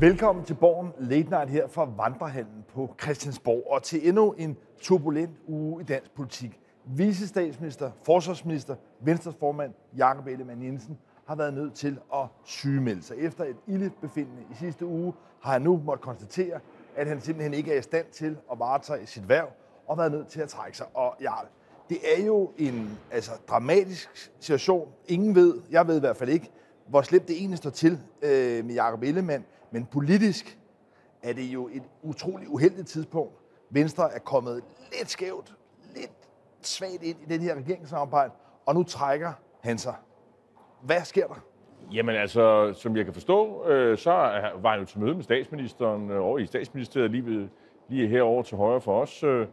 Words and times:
Velkommen 0.00 0.44
til 0.44 0.54
Borgen 0.54 0.92
Late 0.98 1.30
Night 1.30 1.50
her 1.50 1.68
fra 1.68 1.84
Vandrehallen 1.96 2.64
på 2.74 2.94
Christiansborg 3.02 3.72
og 3.72 3.82
til 3.82 4.08
endnu 4.08 4.32
en 4.32 4.56
turbulent 4.80 5.30
uge 5.46 5.82
i 5.82 5.84
dansk 5.84 6.14
politik. 6.14 6.60
Vicestatsminister, 6.84 7.90
forsvarsminister, 8.02 8.74
Venstres 9.00 9.36
formand 9.40 9.72
Jakob 9.96 10.26
Ellemann 10.26 10.62
Jensen 10.62 10.98
har 11.26 11.34
været 11.36 11.54
nødt 11.54 11.74
til 11.74 11.98
at 12.14 12.26
sygemelde 12.44 13.02
sig. 13.02 13.16
Efter 13.16 13.44
et 13.44 13.56
ildebefindende 13.66 14.42
i 14.50 14.54
sidste 14.54 14.86
uge 14.86 15.12
har 15.42 15.52
han 15.52 15.62
nu 15.62 15.80
måttet 15.84 16.04
konstatere, 16.04 16.60
at 16.96 17.06
han 17.06 17.20
simpelthen 17.20 17.54
ikke 17.54 17.74
er 17.74 17.78
i 17.78 17.82
stand 17.82 18.06
til 18.12 18.36
at 18.52 18.58
varetage 18.58 19.06
sit 19.06 19.28
værv 19.28 19.48
og 19.86 19.98
været 19.98 20.12
nødt 20.12 20.28
til 20.28 20.40
at 20.40 20.48
trække 20.48 20.76
sig. 20.76 20.86
Og 20.94 21.16
Jarl, 21.20 21.46
det 21.88 21.98
er 22.16 22.24
jo 22.26 22.50
en 22.56 22.98
altså, 23.10 23.30
dramatisk 23.48 24.32
situation. 24.40 24.88
Ingen 25.08 25.34
ved, 25.34 25.60
jeg 25.70 25.86
ved 25.86 25.96
i 25.96 26.00
hvert 26.00 26.16
fald 26.16 26.30
ikke, 26.30 26.50
hvor 26.88 27.02
slemt 27.02 27.28
det 27.28 27.36
egentlig 27.36 27.58
står 27.58 27.70
til 27.70 28.00
øh, 28.22 28.64
med 28.64 28.74
Jakob 28.74 29.02
Ellemann. 29.02 29.44
Men 29.70 29.86
politisk 29.86 30.58
er 31.22 31.32
det 31.32 31.42
jo 31.42 31.68
et 31.72 31.82
utroligt 32.02 32.50
uheldigt 32.50 32.88
tidspunkt. 32.88 33.34
Venstre 33.70 34.12
er 34.12 34.18
kommet 34.18 34.62
lidt 34.98 35.10
skævt, 35.10 35.54
lidt 35.96 36.10
svagt 36.62 37.02
ind 37.02 37.16
i 37.22 37.24
den 37.34 37.40
her 37.40 37.54
regeringssamarbejde, 37.54 38.32
og 38.66 38.74
nu 38.74 38.82
trækker 38.82 39.32
han 39.60 39.78
sig. 39.78 39.94
Hvad 40.82 41.00
sker 41.04 41.26
der? 41.26 41.44
Jamen 41.92 42.14
altså, 42.14 42.72
som 42.72 42.96
jeg 42.96 43.04
kan 43.04 43.14
forstå, 43.14 43.66
øh, 43.68 43.98
så 43.98 44.10
var 44.62 44.70
han 44.70 44.80
jo 44.80 44.84
til 44.84 45.00
møde 45.00 45.14
med 45.14 45.22
statsministeren 45.22 46.10
øh, 46.10 46.24
over 46.24 46.38
i 46.38 46.46
statsministeriet 46.46 47.10
lige, 47.10 47.26
ved, 47.26 47.48
lige 47.88 48.08
herovre 48.08 48.42
til 48.42 48.56
højre 48.56 48.80
for 48.80 49.00
os 49.00 49.24
øh, 49.24 49.46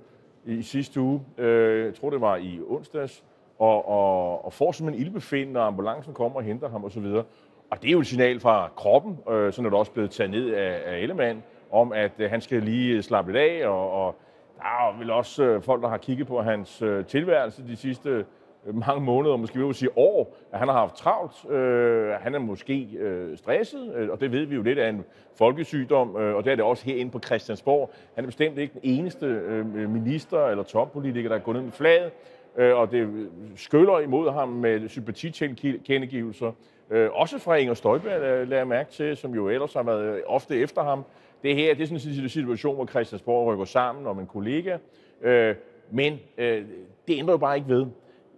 i 0.46 0.62
sidste 0.62 1.02
uge. 1.02 1.22
Øh, 1.38 1.86
jeg 1.86 1.96
tror, 1.96 2.10
det 2.10 2.22
var 2.22 2.36
i 2.36 2.60
onsdags. 2.68 3.24
Og, 3.60 3.88
og, 3.88 4.46
og 4.46 4.54
får 4.54 4.72
simpelthen 4.72 5.06
ildbefind, 5.06 5.52
når 5.52 5.62
ambulancen 5.62 6.14
kommer 6.14 6.38
og 6.40 6.44
henter 6.44 6.70
ham 6.70 6.86
osv. 6.86 7.04
Og 7.04 7.26
og 7.70 7.82
det 7.82 7.88
er 7.88 7.92
jo 7.92 8.00
et 8.00 8.08
signal 8.08 8.40
fra 8.40 8.70
kroppen, 8.76 9.20
øh, 9.30 9.54
sådan 9.54 9.66
er 9.66 9.70
det 9.70 9.80
også 9.80 9.92
blevet 9.92 10.12
taget 10.12 10.32
ned 10.32 10.54
af, 10.54 10.82
af 10.86 11.00
Ellemann, 11.00 11.44
om 11.72 11.92
at 11.94 12.12
øh, 12.20 12.30
han 12.30 12.42
skal 12.42 12.64
lige 12.64 12.96
øh, 12.96 13.04
slappe 13.04 13.32
lidt 13.32 13.42
af, 13.42 13.68
og, 13.68 13.92
og 13.92 14.16
der 14.58 14.64
er 14.64 14.98
vel 14.98 15.12
også 15.12 15.44
øh, 15.44 15.62
folk, 15.62 15.82
der 15.82 15.90
har 15.90 15.98
kigget 15.98 16.28
på 16.28 16.42
hans 16.42 16.82
øh, 16.82 17.06
tilværelse 17.06 17.68
de 17.68 17.76
sidste 17.76 18.26
øh, 18.66 18.76
mange 18.88 19.02
måneder, 19.02 19.38
måske 19.38 19.60
vil 19.60 19.76
sige 19.76 19.98
år, 19.98 20.38
at 20.52 20.60
han 20.60 20.68
har 20.68 20.76
haft 20.76 20.96
travlt. 20.96 21.52
Øh, 21.52 22.10
han 22.10 22.36
er 22.36 22.40
måske 22.40 22.88
øh, 23.00 23.38
stresset, 23.38 23.94
øh, 23.96 24.10
og 24.10 24.20
det 24.20 24.32
ved 24.32 24.46
vi 24.46 24.56
jo 24.56 24.62
lidt 24.62 24.80
af 24.80 24.90
en 24.90 25.04
folkesygdom, 25.38 26.18
øh, 26.18 26.36
og 26.36 26.44
det 26.44 26.52
er 26.52 26.56
det 26.56 26.66
også 26.66 26.86
herinde 26.86 27.12
på 27.12 27.20
Christiansborg. 27.20 27.92
Han 28.16 28.24
er 28.24 28.28
bestemt 28.28 28.58
ikke 28.58 28.74
den 28.74 28.82
eneste 28.84 29.26
øh, 29.26 29.90
minister 29.90 30.48
eller 30.48 30.64
toppolitiker, 30.64 31.30
der 31.30 31.36
er 31.36 31.40
gået 31.40 31.56
ned 31.56 31.64
med 31.64 31.72
flaget, 31.72 32.12
øh, 32.58 32.76
og 32.76 32.92
det 32.92 33.30
skyller 33.56 34.00
imod 34.00 34.32
ham 34.32 34.50
med 34.50 34.90
sympatitilkendegivelser. 34.90 36.52
Øh, 36.90 37.10
også 37.12 37.40
fra 37.40 37.56
Inger 37.56 37.74
Støjberg, 37.74 38.22
lader 38.22 38.58
jeg 38.58 38.68
mærke 38.68 38.92
til, 38.92 39.18
som 39.18 39.34
jo 39.34 39.50
ellers 39.50 39.74
har 39.74 39.84
været 39.84 40.16
øh, 40.16 40.22
ofte 40.26 40.58
efter 40.58 40.84
ham. 40.84 41.06
Det 41.44 41.56
her 41.56 41.74
det 41.74 41.84
er 41.92 41.98
sådan 41.98 42.24
en 42.24 42.30
situation, 42.30 42.76
hvor 42.76 42.86
Christiansborg 42.86 43.48
rykker 43.48 43.66
sammen 43.66 44.08
om 44.08 44.20
en 44.20 44.28
kollega. 44.28 44.78
Øh, 45.22 45.56
men 45.92 46.20
øh, 46.38 46.66
det 47.08 47.18
ændrer 47.18 47.34
jo 47.34 47.38
bare 47.38 47.58
ikke 47.58 47.70
ved, 47.70 47.86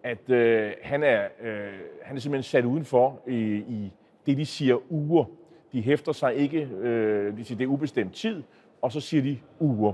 at 0.04 0.30
øh, 0.30 0.72
han, 0.82 1.04
er, 1.04 1.28
øh, 1.42 1.74
han 2.04 2.16
er 2.16 2.22
simpelthen 2.22 2.44
sat 2.44 2.66
udenfor 2.66 3.20
i, 3.28 3.56
i 3.56 3.92
det, 4.26 4.38
de 4.38 4.46
siger 4.46 4.92
uger. 4.92 5.26
De 5.72 5.82
hæfter 5.82 6.12
sig 6.12 6.36
ikke, 6.36 6.70
øh, 6.82 7.38
de 7.38 7.46
siger, 7.46 7.58
det 7.58 7.64
er 7.64 7.70
ubestemt 7.70 8.16
tid, 8.16 8.44
og 8.82 8.92
så 8.92 9.00
siger 9.00 9.24
de 9.24 9.40
uger. 9.60 9.94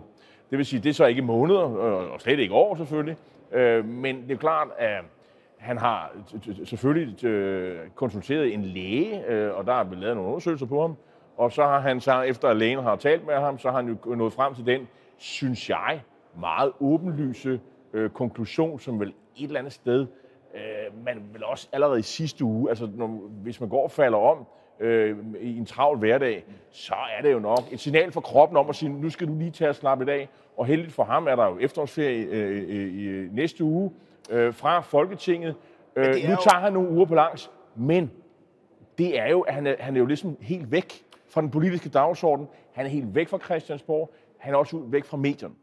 Det 0.50 0.58
vil 0.58 0.66
sige, 0.66 0.80
det 0.80 0.90
er 0.90 0.94
så 0.94 1.06
ikke 1.06 1.22
måneder, 1.22 1.78
øh, 1.78 2.12
og 2.12 2.22
slet 2.22 2.40
ikke 2.40 2.54
år 2.54 2.76
selvfølgelig, 2.76 3.18
øh, 3.52 3.86
men 3.86 4.24
det 4.24 4.32
er 4.32 4.38
klart, 4.38 4.68
at 4.78 5.04
han 5.64 5.78
har 5.78 6.12
selvfølgelig 6.64 7.24
øh, 7.24 7.90
konsulteret 7.96 8.54
en 8.54 8.66
læge, 8.66 9.28
øh, 9.28 9.58
og 9.58 9.66
der 9.66 9.74
er 9.74 9.84
blevet 9.84 10.02
lavet 10.02 10.16
nogle 10.16 10.30
undersøgelser 10.30 10.66
på 10.66 10.82
ham. 10.82 10.96
Og 11.38 11.52
så 11.52 11.64
har 11.64 11.80
han 11.80 12.02
så, 12.02 12.22
efter 12.22 12.48
at 12.48 12.58
lægen 12.58 12.84
har 12.84 12.96
talt 12.96 13.26
med 13.26 13.34
ham, 13.34 13.58
så 13.58 13.70
har 13.72 13.76
han 13.76 13.98
jo 14.06 14.16
nået 14.16 14.34
frem 14.34 14.56
til 14.56 14.66
den, 14.66 14.88
synes 15.18 15.70
jeg, 15.70 16.02
meget 16.40 16.72
åbenlyse 16.80 17.60
øh, 17.94 18.10
konklusion, 18.10 18.80
som 18.80 19.00
vel 19.00 19.08
et 19.08 19.48
eller 19.48 19.60
andet 19.60 19.74
sted, 19.74 20.08
øh, 20.56 21.06
man 21.06 21.24
vel 21.34 21.44
også 21.44 21.68
allerede 21.72 22.00
i 22.00 22.04
sidste 22.04 22.44
uge, 22.44 22.70
altså 22.70 22.90
når, 22.96 23.08
hvis 23.44 23.60
man 23.60 23.70
går 23.70 23.84
og 23.84 23.92
falder 23.92 24.18
om 24.18 24.46
øh, 24.80 25.18
i 25.42 25.58
en 25.58 25.66
travl 25.66 25.98
hverdag, 25.98 26.46
så 26.72 26.96
er 27.18 27.22
det 27.22 27.32
jo 27.32 27.40
nok 27.40 27.62
et 27.72 27.80
signal 27.80 28.12
for 28.12 28.22
kroppen 28.22 28.58
om 28.58 28.70
at 28.70 28.76
sige, 28.76 28.90
nu 28.90 29.10
skal 29.10 29.28
du 29.28 29.36
lige 29.38 29.52
tage 29.52 29.70
at 29.70 29.76
slappe 29.76 30.04
i 30.04 30.08
dag. 30.08 30.30
Og 30.58 30.66
heldigt 30.66 30.94
for 30.94 31.04
ham 31.04 31.28
er 31.28 31.36
der 31.36 31.46
jo 31.46 31.58
efterårsferie 31.60 32.26
øh, 32.26 32.66
øh, 32.68 32.96
i 32.96 33.28
næste 33.32 33.64
uge, 33.64 33.92
øh, 34.30 34.54
fra 34.54 34.82
Folketinget. 34.82 35.56
Øh, 35.96 36.06
nu 36.06 36.14
jo... 36.14 36.38
tager 36.44 36.60
han 36.60 36.74
nogle 36.74 36.90
uger 36.90 37.06
på 37.06 37.16
langs, 37.16 37.52
men 37.76 38.12
det 38.98 39.20
er 39.20 39.28
jo, 39.28 39.42
at 39.42 39.54
han 39.54 39.68
er, 39.68 39.76
han 39.80 39.96
er 39.96 40.00
jo 40.00 40.06
ligesom 40.06 40.38
helt 40.42 40.72
væk 40.72 41.06
fra 41.30 41.42
den 41.42 41.50
politiske 41.50 41.90
dagsorden. 41.90 42.48
Han 42.74 42.86
er 42.86 42.90
helt 42.90 43.16
væk 43.16 43.30
fra 43.30 43.38
Christiansborg. 43.38 44.14
Han 44.38 44.54
er 44.54 44.58
også 44.58 44.78
væk 44.78 45.06
fra 45.06 45.18
medierne. 45.18 45.56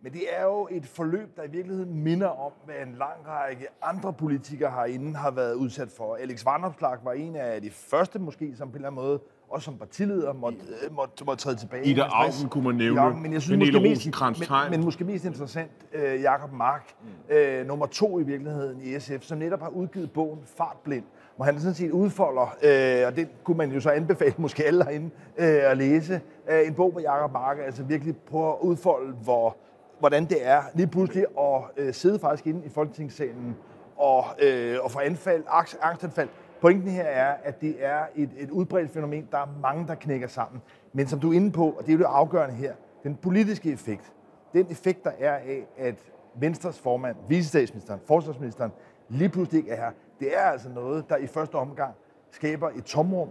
Men 0.00 0.12
det 0.12 0.22
er 0.36 0.42
jo 0.42 0.68
et 0.70 0.86
forløb, 0.86 1.36
der 1.36 1.42
i 1.42 1.50
virkeligheden 1.50 1.94
minder 1.94 2.28
om, 2.28 2.52
hvad 2.64 2.74
en 2.86 2.94
lang 2.94 3.28
række 3.28 3.66
andre 3.82 4.12
politikere 4.12 4.70
herinde 4.70 5.14
har 5.14 5.30
været 5.30 5.54
udsat 5.54 5.90
for. 5.90 6.14
Alex 6.14 6.44
Vanopslagh 6.44 7.04
var 7.04 7.12
en 7.12 7.36
af 7.36 7.62
de 7.62 7.70
første 7.70 8.18
måske, 8.18 8.56
som 8.56 8.68
på 8.70 8.72
en 8.72 8.76
eller 8.76 8.88
anden 8.88 9.04
måde 9.04 9.20
også 9.48 9.64
som 9.64 9.78
partileder 9.78 10.32
måtte, 10.32 10.58
øh, 10.58 10.94
måtte, 10.96 11.24
måtte 11.24 11.42
træde 11.44 11.56
tilbage. 11.56 11.86
Ida 11.86 12.02
Augen 12.02 12.48
kunne 12.48 12.64
man 12.64 12.74
nævne. 12.74 13.02
Ja, 13.02 13.08
men 13.08 13.32
jeg 13.32 13.42
synes, 13.42 13.72
måske 13.72 13.80
mest, 13.80 14.08
men, 14.50 14.70
men 14.70 14.84
måske 14.84 15.04
mest 15.04 15.24
interessant, 15.24 15.70
uh, 15.94 16.22
Jakob 16.22 16.52
Mark, 16.52 16.94
mm. 17.02 17.36
uh, 17.60 17.66
nummer 17.66 17.86
to 17.86 18.18
i 18.18 18.22
virkeligheden 18.22 18.80
i 18.82 19.00
SF, 19.00 19.22
som 19.22 19.38
netop 19.38 19.60
har 19.60 19.68
udgivet 19.68 20.10
bogen 20.12 20.40
Fartblind, 20.56 21.04
hvor 21.36 21.44
han 21.44 21.60
sådan 21.60 21.74
set 21.74 21.90
udfolder, 21.90 22.42
uh, 22.42 23.06
og 23.06 23.16
det 23.16 23.28
kunne 23.44 23.56
man 23.56 23.72
jo 23.72 23.80
så 23.80 23.90
anbefale 23.90 24.34
måske 24.38 24.64
alle 24.64 24.84
herinde 24.84 25.10
uh, 25.38 25.44
at 25.44 25.76
læse, 25.76 26.20
uh, 26.48 26.66
en 26.66 26.74
bog 26.74 26.92
på 26.92 27.00
Jakob 27.00 27.32
Mark, 27.32 27.56
altså 27.66 27.82
virkelig 27.82 28.16
på 28.16 28.52
at 28.52 28.58
udfolde, 28.60 29.12
hvor, 29.12 29.56
hvordan 29.98 30.24
det 30.24 30.38
er 30.40 30.62
lige 30.74 30.86
pludselig 30.86 31.24
at 31.38 31.86
uh, 31.86 31.92
sidde 31.92 32.18
faktisk 32.18 32.46
inde 32.46 32.66
i 32.66 32.68
Folketingssalen 32.68 33.56
og, 33.96 34.24
uh, 34.42 34.84
og 34.84 34.90
få 34.90 34.98
anfald, 34.98 35.42
angstanfald, 35.82 36.28
Pointen 36.60 36.90
her 36.90 37.02
er, 37.02 37.36
at 37.42 37.60
det 37.60 37.76
er 37.78 38.06
et, 38.14 38.30
et 38.38 38.50
udbredt 38.50 38.90
fænomen. 38.90 39.28
Der 39.32 39.38
er 39.38 39.58
mange, 39.62 39.86
der 39.86 39.94
knækker 39.94 40.28
sammen. 40.28 40.62
Men 40.92 41.06
som 41.06 41.20
du 41.20 41.30
er 41.30 41.36
inde 41.36 41.50
på, 41.50 41.70
og 41.70 41.82
det 41.82 41.88
er 41.88 41.92
jo 41.92 41.98
det 41.98 42.04
afgørende 42.04 42.54
her, 42.54 42.74
den 43.02 43.16
politiske 43.16 43.72
effekt, 43.72 44.12
den 44.52 44.66
effekt, 44.70 45.04
der 45.04 45.10
er 45.18 45.34
af, 45.34 45.66
at 45.78 46.12
Venstres 46.34 46.80
formand, 46.80 47.16
vicestatsministeren, 47.28 48.00
forsvarsministeren, 48.06 48.72
lige 49.08 49.28
pludselig 49.28 49.58
ikke 49.58 49.70
er 49.70 49.76
her, 49.76 49.90
det 50.20 50.36
er 50.36 50.42
altså 50.42 50.68
noget, 50.68 51.08
der 51.08 51.16
i 51.16 51.26
første 51.26 51.54
omgang 51.54 51.94
skaber 52.30 52.70
et 52.76 52.84
tomrum, 52.84 53.28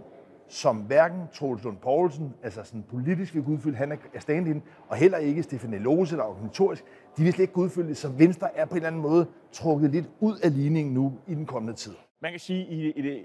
som 0.48 0.76
hverken 0.76 1.22
Troels 1.32 1.64
Lund 1.64 1.76
Poulsen, 1.76 2.34
altså 2.42 2.60
sådan 2.64 2.84
politisk 2.90 3.34
vil 3.34 3.44
udfylde, 3.46 3.76
han 3.76 3.92
er 3.92 4.20
stand 4.20 4.62
og 4.88 4.96
heller 4.96 5.18
ikke 5.18 5.42
Stefan 5.42 5.70
Lose, 5.70 6.16
der 6.16 6.22
er 6.22 6.26
organisatorisk, 6.26 6.84
de 7.16 7.22
vil 7.22 7.32
slet 7.32 7.42
ikke 7.42 7.58
udfylde 7.58 7.88
det, 7.88 7.96
så 7.96 8.08
Venstre 8.08 8.56
er 8.56 8.64
på 8.64 8.70
en 8.70 8.76
eller 8.76 8.86
anden 8.86 9.02
måde 9.02 9.26
trukket 9.52 9.90
lidt 9.90 10.10
ud 10.20 10.38
af 10.38 10.54
ligningen 10.54 10.94
nu 10.94 11.12
i 11.26 11.34
den 11.34 11.46
kommende 11.46 11.74
tid 11.74 11.92
man 12.24 12.32
kan 12.32 12.40
sige, 12.40 12.66
i, 12.66 12.90
i 12.90 13.02
det, 13.02 13.24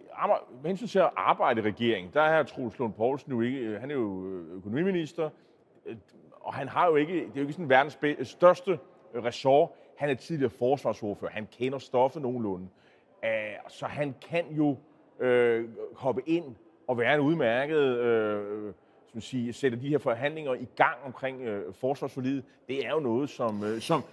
med 0.61 0.69
hensyn 0.69 0.87
til 0.87 0.99
at 0.99 1.09
arbejde 1.15 1.61
i 1.61 1.63
regeringen, 1.63 2.11
der 2.13 2.21
er 2.21 2.43
Troels 2.43 2.79
Lund 2.79 2.93
Poulsen 2.93 3.31
jo 3.31 3.41
ikke, 3.41 3.57
øh, 3.57 3.79
han 3.79 3.91
er 3.91 3.95
jo 3.95 4.25
øh, 4.25 4.55
økonomiminister, 4.55 5.29
øh, 5.85 5.95
og 6.41 6.53
han 6.53 6.67
har 6.67 6.87
jo 6.87 6.95
ikke, 6.95 7.13
det 7.13 7.21
er 7.21 7.31
jo 7.35 7.41
ikke 7.41 7.53
sådan 7.53 7.69
verdens 7.69 7.97
største 8.27 8.79
ressort. 9.15 9.69
Han 9.97 10.09
er 10.09 10.13
tidligere 10.13 10.49
forsvarsordfører, 10.49 11.31
han 11.31 11.47
kender 11.57 11.77
stoffet 11.77 12.21
nogenlunde. 12.21 12.67
Så 13.67 13.85
han 13.85 14.15
kan 14.29 14.45
jo 14.51 14.77
øh, 15.19 15.69
hoppe 15.95 16.21
ind 16.25 16.55
og 16.87 16.97
være 16.97 17.15
en 17.15 17.21
udmærket, 17.21 17.97
øh, 17.97 18.73
som 19.11 19.21
sige, 19.21 19.53
sætte 19.53 19.81
de 19.81 19.89
her 19.89 19.97
forhandlinger 19.97 20.53
i 20.53 20.67
gang 20.75 20.97
omkring 21.05 21.41
øh, 21.41 21.73
forsvarsforlidet. 21.73 22.43
Det 22.67 22.85
er 22.85 22.91
jo 22.91 22.99
noget, 22.99 23.29
som, 23.29 23.63
øh, 23.63 23.79
som, 23.79 24.03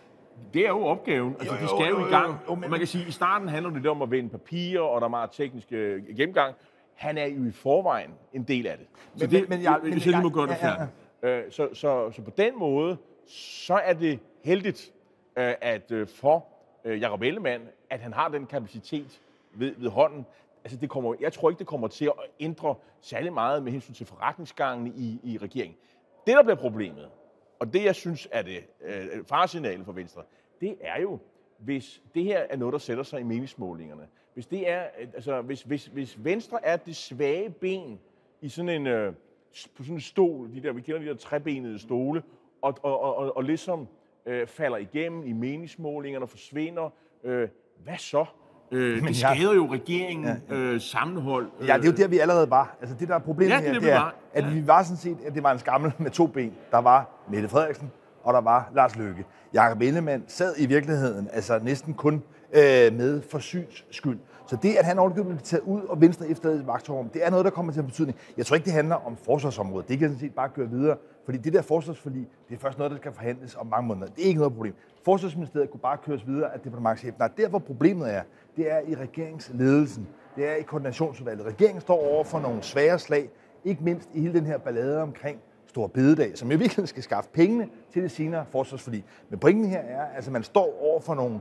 det 0.54 0.64
er 0.64 0.68
jo 0.68 0.84
opgaven. 0.84 1.36
Altså, 1.38 1.54
jo, 1.54 1.62
de 1.62 1.68
skal 1.68 1.88
jo, 1.88 2.00
jo 2.00 2.06
i 2.06 2.10
gang. 2.10 2.30
Jo, 2.30 2.36
jo, 2.48 2.54
men... 2.54 2.70
Man 2.70 2.78
kan 2.78 2.86
sige, 2.86 3.08
i 3.08 3.10
starten 3.10 3.48
handler 3.48 3.70
det 3.70 3.86
om 3.86 4.02
at 4.02 4.10
vende 4.10 4.30
papirer, 4.30 4.80
og 4.80 5.00
der 5.00 5.04
er 5.04 5.10
meget 5.10 5.30
teknisk 5.30 5.72
øh, 5.72 6.16
gennemgang. 6.16 6.54
Han 6.94 7.18
er 7.18 7.26
jo 7.26 7.44
i 7.44 7.50
forvejen 7.50 8.10
en 8.32 8.42
del 8.42 8.66
af 8.66 8.78
det. 8.78 8.86
Så 9.16 9.24
men, 9.24 9.30
det, 9.30 9.48
men, 9.48 9.62
jeg, 9.62 9.78
hvis 9.82 10.06
jeg 10.06 10.14
lige 10.14 10.22
må 10.22 10.30
gøre 10.30 10.46
det 10.46 10.56
ja, 10.62 10.68
ja, 10.68 10.86
ja. 11.22 11.28
Øh, 11.28 11.52
så, 11.52 11.68
så, 11.72 12.10
så 12.10 12.22
på 12.22 12.30
den 12.30 12.58
måde, 12.58 12.96
så 13.26 13.74
er 13.74 13.92
det 13.92 14.20
heldigt, 14.44 14.92
øh, 15.36 15.54
at 15.60 15.92
for 16.06 16.46
Jacob 16.84 17.22
Ellemann, 17.22 17.62
at 17.90 18.00
han 18.00 18.12
har 18.12 18.28
den 18.28 18.46
kapacitet 18.46 19.20
ved, 19.54 19.74
ved 19.76 19.90
hånden. 19.90 20.26
Altså, 20.64 20.78
det 20.78 20.90
kommer, 20.90 21.14
jeg 21.20 21.32
tror 21.32 21.50
ikke, 21.50 21.58
det 21.58 21.66
kommer 21.66 21.88
til 21.88 22.04
at 22.04 22.12
ændre 22.40 22.74
særlig 23.00 23.32
meget 23.32 23.62
med 23.62 23.72
hensyn 23.72 23.94
til 23.94 24.06
forretningsgangen 24.06 24.92
i, 24.96 25.20
i 25.22 25.38
regeringen. 25.38 25.76
Det, 26.26 26.36
der 26.36 26.42
bliver 26.42 26.56
problemet, 26.56 27.08
og 27.58 27.72
det, 27.72 27.84
jeg 27.84 27.94
synes 27.94 28.28
er 28.30 28.42
det 28.42 28.64
øh, 28.80 29.24
farsignalet 29.24 29.84
for 29.84 29.92
Venstre, 29.92 30.22
det 30.60 30.76
er 30.80 31.00
jo, 31.00 31.18
hvis 31.58 32.02
det 32.14 32.24
her 32.24 32.38
er 32.38 32.56
noget, 32.56 32.72
der 32.72 32.78
sætter 32.78 33.04
sig 33.04 33.20
i 33.20 33.22
meningsmålingerne. 33.22 34.08
Hvis, 34.34 34.46
det 34.46 34.70
er, 34.70 34.86
øh, 35.00 35.08
altså, 35.14 35.40
hvis, 35.42 35.62
hvis, 35.62 35.86
hvis 35.86 36.24
Venstre 36.24 36.64
er 36.64 36.76
det 36.76 36.96
svage 36.96 37.50
ben 37.50 38.00
i 38.40 38.48
sådan 38.48 38.68
en, 38.68 38.86
øh, 38.86 39.12
på 39.76 39.82
sådan 39.82 39.94
en 39.94 40.00
stol, 40.00 40.54
de 40.54 40.62
der, 40.62 40.72
vi 40.72 40.80
kender 40.80 41.00
de 41.00 41.06
der 41.06 41.14
trebenede 41.14 41.78
stole, 41.78 42.22
og, 42.62 42.78
og, 42.82 43.00
og, 43.00 43.16
og, 43.16 43.36
og 43.36 43.44
ligesom 43.44 43.88
øh, 44.26 44.46
falder 44.46 44.76
igennem 44.76 45.26
i 45.26 45.32
meningsmålingerne 45.32 46.24
og 46.24 46.28
forsvinder, 46.28 46.90
øh, 47.24 47.48
hvad 47.84 47.98
så? 47.98 48.24
Øh, 48.70 49.02
det 49.02 49.16
skader 49.16 49.54
jo 49.54 49.72
regeringen, 49.72 50.26
ja, 50.26 50.56
ja. 50.56 50.60
Øh, 50.60 50.80
sammenhold. 50.80 51.46
Øh. 51.60 51.68
Ja, 51.68 51.76
det 51.76 51.84
er 51.84 51.90
jo 51.90 51.96
der, 51.96 52.08
vi 52.08 52.18
allerede 52.18 52.50
var. 52.50 52.76
Altså 52.80 52.96
det, 53.00 53.08
der 53.08 53.14
er 53.14 53.18
problemet 53.18 53.50
ja, 53.50 53.56
det, 53.56 53.64
her, 53.64 53.72
det, 53.72 53.82
det 53.82 53.92
er, 53.92 53.98
var. 53.98 54.14
at 54.34 54.44
ja. 54.44 54.50
vi 54.50 54.66
var 54.66 54.82
sådan 54.82 54.96
set, 54.96 55.16
at 55.26 55.34
det 55.34 55.42
var 55.42 55.52
en 55.52 55.58
skammel 55.58 55.92
med 55.98 56.10
to 56.10 56.26
ben. 56.26 56.52
Der 56.70 56.78
var 56.78 57.24
Mette 57.30 57.48
Frederiksen, 57.48 57.90
og 58.24 58.34
der 58.34 58.40
var 58.40 58.70
Lars 58.74 58.96
Løkke. 58.96 59.24
Jakob 59.54 59.80
Ellemann 59.82 60.24
sad 60.28 60.54
i 60.58 60.66
virkeligheden 60.66 61.28
altså 61.32 61.60
næsten 61.62 61.94
kun 61.94 62.14
øh, 62.52 62.62
med 62.92 63.22
for 63.30 63.38
syns 63.38 63.84
skyld. 63.90 64.18
Så 64.46 64.56
det, 64.62 64.74
at 64.74 64.84
han 64.84 64.98
overhovedet 64.98 65.26
bliver 65.26 65.40
taget 65.42 65.62
ud 65.64 65.80
og 65.82 66.00
venstre 66.00 66.28
efter 66.28 66.50
et 66.50 66.66
magtrum, 66.66 67.08
det 67.08 67.26
er 67.26 67.30
noget, 67.30 67.44
der 67.44 67.50
kommer 67.50 67.72
til 67.72 67.80
at 67.80 67.86
betydning. 67.86 68.18
Jeg 68.36 68.46
tror 68.46 68.54
ikke, 68.54 68.64
det 68.64 68.72
handler 68.72 69.06
om 69.06 69.16
forsvarsområdet. 69.24 69.88
Det 69.88 69.98
kan 69.98 70.08
sådan 70.08 70.20
set 70.20 70.34
bare 70.34 70.48
køre 70.48 70.70
videre. 70.70 70.96
Fordi 71.26 71.38
det 71.38 71.52
der 71.52 71.62
forsvarsforlig, 71.62 72.28
det 72.48 72.54
er 72.54 72.58
først 72.58 72.78
noget, 72.78 72.90
der 72.90 72.96
skal 72.96 73.12
forhandles 73.12 73.54
om 73.54 73.66
mange 73.66 73.88
måneder. 73.88 74.06
Det 74.06 74.24
er 74.24 74.28
ikke 74.28 74.40
noget 74.40 74.54
problem. 74.54 74.74
Forsvarsministeriet 75.04 75.70
kunne 75.70 75.80
bare 75.80 75.96
køres 75.96 76.26
videre 76.26 76.54
af 76.54 76.60
departementchefen. 76.60 77.18
Nej, 77.18 77.28
der 77.36 77.48
hvor 77.48 77.58
problemet 77.58 78.14
er, 78.14 78.22
det 78.56 78.72
er 78.72 78.80
i 78.80 78.94
regeringsledelsen. 78.94 80.08
Det 80.36 80.48
er 80.48 80.54
i 80.54 80.62
koordinationsudvalget. 80.62 81.46
Regeringen 81.46 81.80
står 81.80 82.12
over 82.12 82.24
for 82.24 82.40
nogle 82.40 82.62
svære 82.62 82.98
slag, 82.98 83.30
ikke 83.64 83.84
mindst 83.84 84.10
i 84.14 84.20
hele 84.20 84.34
den 84.34 84.46
her 84.46 84.58
ballade 84.58 85.02
omkring 85.02 85.38
Stor 85.66 85.86
Bededag, 85.86 86.38
som 86.38 86.50
i 86.50 86.56
virkelig 86.56 86.88
skal 86.88 87.02
skaffe 87.02 87.30
pengene 87.32 87.68
til 87.92 88.02
det 88.02 88.10
senere 88.10 88.46
forsvarsforlig. 88.50 89.04
Men 89.30 89.38
pointen 89.38 89.64
her 89.64 89.78
er, 89.80 90.02
at 90.02 90.16
altså, 90.16 90.30
man 90.30 90.42
står 90.42 90.82
over 90.82 91.00
for 91.00 91.14
nogle 91.14 91.40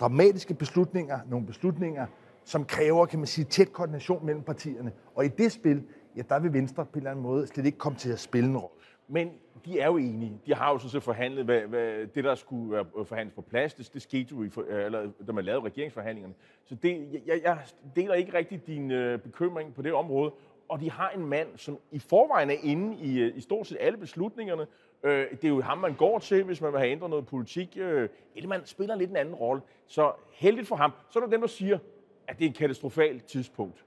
dramatiske 0.00 0.54
beslutninger, 0.54 1.18
nogle 1.30 1.46
beslutninger, 1.46 2.06
som 2.44 2.64
kræver, 2.64 3.06
kan 3.06 3.18
man 3.18 3.26
sige, 3.26 3.44
tæt 3.44 3.72
koordination 3.72 4.26
mellem 4.26 4.42
partierne. 4.42 4.92
Og 5.14 5.24
i 5.24 5.28
det 5.28 5.52
spil, 5.52 5.82
ja, 6.16 6.22
der 6.28 6.38
vil 6.38 6.52
Venstre 6.52 6.84
på 6.84 6.90
en 6.92 6.98
eller 6.98 7.10
anden 7.10 7.22
måde 7.22 7.46
slet 7.46 7.66
ikke 7.66 7.78
komme 7.78 7.98
til 7.98 8.12
at 8.12 8.18
spille 8.18 8.50
en 8.50 8.56
rolle. 8.56 8.75
Men 9.08 9.32
de 9.64 9.80
er 9.80 9.86
jo 9.86 9.96
enige. 9.96 10.40
De 10.46 10.54
har 10.54 10.72
jo 10.72 10.78
så 10.78 11.00
forhandlet, 11.00 11.44
hvad, 11.44 11.60
hvad, 11.60 12.06
det 12.06 12.24
der 12.24 12.34
skulle 12.34 12.72
være 12.72 13.24
øh, 13.24 13.32
på 13.32 13.40
plads, 13.40 13.74
det, 13.74 13.90
det 13.94 14.02
skete 14.02 14.28
jo, 14.30 14.42
i, 14.42 14.50
eller, 14.70 15.02
øh, 15.02 15.08
da 15.26 15.32
man 15.32 15.44
lavede 15.44 15.64
regeringsforhandlingerne. 15.64 16.34
Så 16.64 16.74
det, 16.74 17.22
jeg, 17.26 17.40
jeg 17.44 17.58
deler 17.96 18.14
ikke 18.14 18.34
rigtig 18.34 18.66
din 18.66 18.90
øh, 18.90 19.18
bekymring 19.18 19.74
på 19.74 19.82
det 19.82 19.92
område. 19.92 20.32
Og 20.68 20.80
de 20.80 20.90
har 20.90 21.10
en 21.10 21.26
mand, 21.26 21.48
som 21.56 21.78
i 21.90 21.98
forvejen 21.98 22.50
er 22.50 22.56
inde 22.62 22.96
i, 22.96 23.20
øh, 23.20 23.36
i 23.36 23.40
stort 23.40 23.66
set 23.66 23.78
alle 23.80 23.98
beslutningerne. 23.98 24.66
Øh, 25.02 25.30
det 25.30 25.44
er 25.44 25.48
jo 25.48 25.60
ham, 25.60 25.78
man 25.78 25.94
går 25.94 26.18
til, 26.18 26.44
hvis 26.44 26.60
man 26.60 26.72
vil 26.72 26.80
have 26.80 26.90
ændret 26.90 27.10
noget 27.10 27.26
politik. 27.26 27.76
Øh, 27.80 28.08
man 28.48 28.66
spiller 28.66 28.94
lidt 28.94 29.10
en 29.10 29.16
anden 29.16 29.34
rolle. 29.34 29.62
Så 29.86 30.12
heldigt 30.32 30.68
for 30.68 30.76
ham. 30.76 30.92
Så 31.10 31.18
er 31.18 31.22
der 31.22 31.30
dem, 31.30 31.40
der 31.40 31.48
siger, 31.48 31.78
at 32.28 32.38
det 32.38 32.44
er 32.44 32.50
et 32.50 32.56
katastrofalt 32.56 33.24
tidspunkt. 33.24 33.84